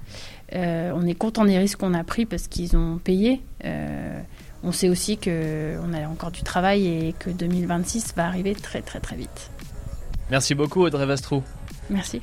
Euh, 0.54 0.92
on 0.94 1.06
est 1.06 1.14
content 1.14 1.44
des 1.44 1.58
risques 1.58 1.78
qu'on 1.78 1.94
a 1.94 2.04
pris 2.04 2.26
parce 2.26 2.48
qu'ils 2.48 2.76
ont 2.76 2.98
payé. 2.98 3.42
On 4.64 4.72
sait 4.72 4.88
aussi 4.88 5.18
qu'on 5.18 5.92
a 5.94 6.08
encore 6.08 6.32
du 6.32 6.42
travail 6.42 6.86
et 6.86 7.14
que 7.16 7.30
2026 7.30 8.14
va 8.16 8.26
arriver 8.26 8.54
très 8.54 8.82
très 8.82 8.98
très 8.98 9.14
vite. 9.14 9.50
Merci 10.30 10.54
beaucoup 10.54 10.82
Audrey 10.82 11.06
Vastrou. 11.06 11.42
Merci. 11.90 12.20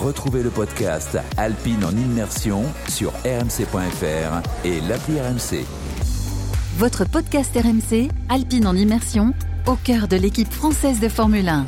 Retrouvez 0.00 0.42
le 0.42 0.50
podcast 0.50 1.18
Alpine 1.36 1.84
en 1.84 1.92
immersion 1.92 2.64
sur 2.88 3.12
rmc.fr 3.24 4.42
et 4.64 4.80
l'appli 4.82 5.20
RMC. 5.20 5.64
Votre 6.76 7.04
podcast 7.04 7.56
RMC, 7.56 8.08
Alpine 8.28 8.66
en 8.66 8.74
immersion, 8.74 9.32
au 9.66 9.76
cœur 9.76 10.08
de 10.08 10.16
l'équipe 10.16 10.52
française 10.52 11.00
de 11.00 11.08
Formule 11.08 11.48
1. 11.48 11.66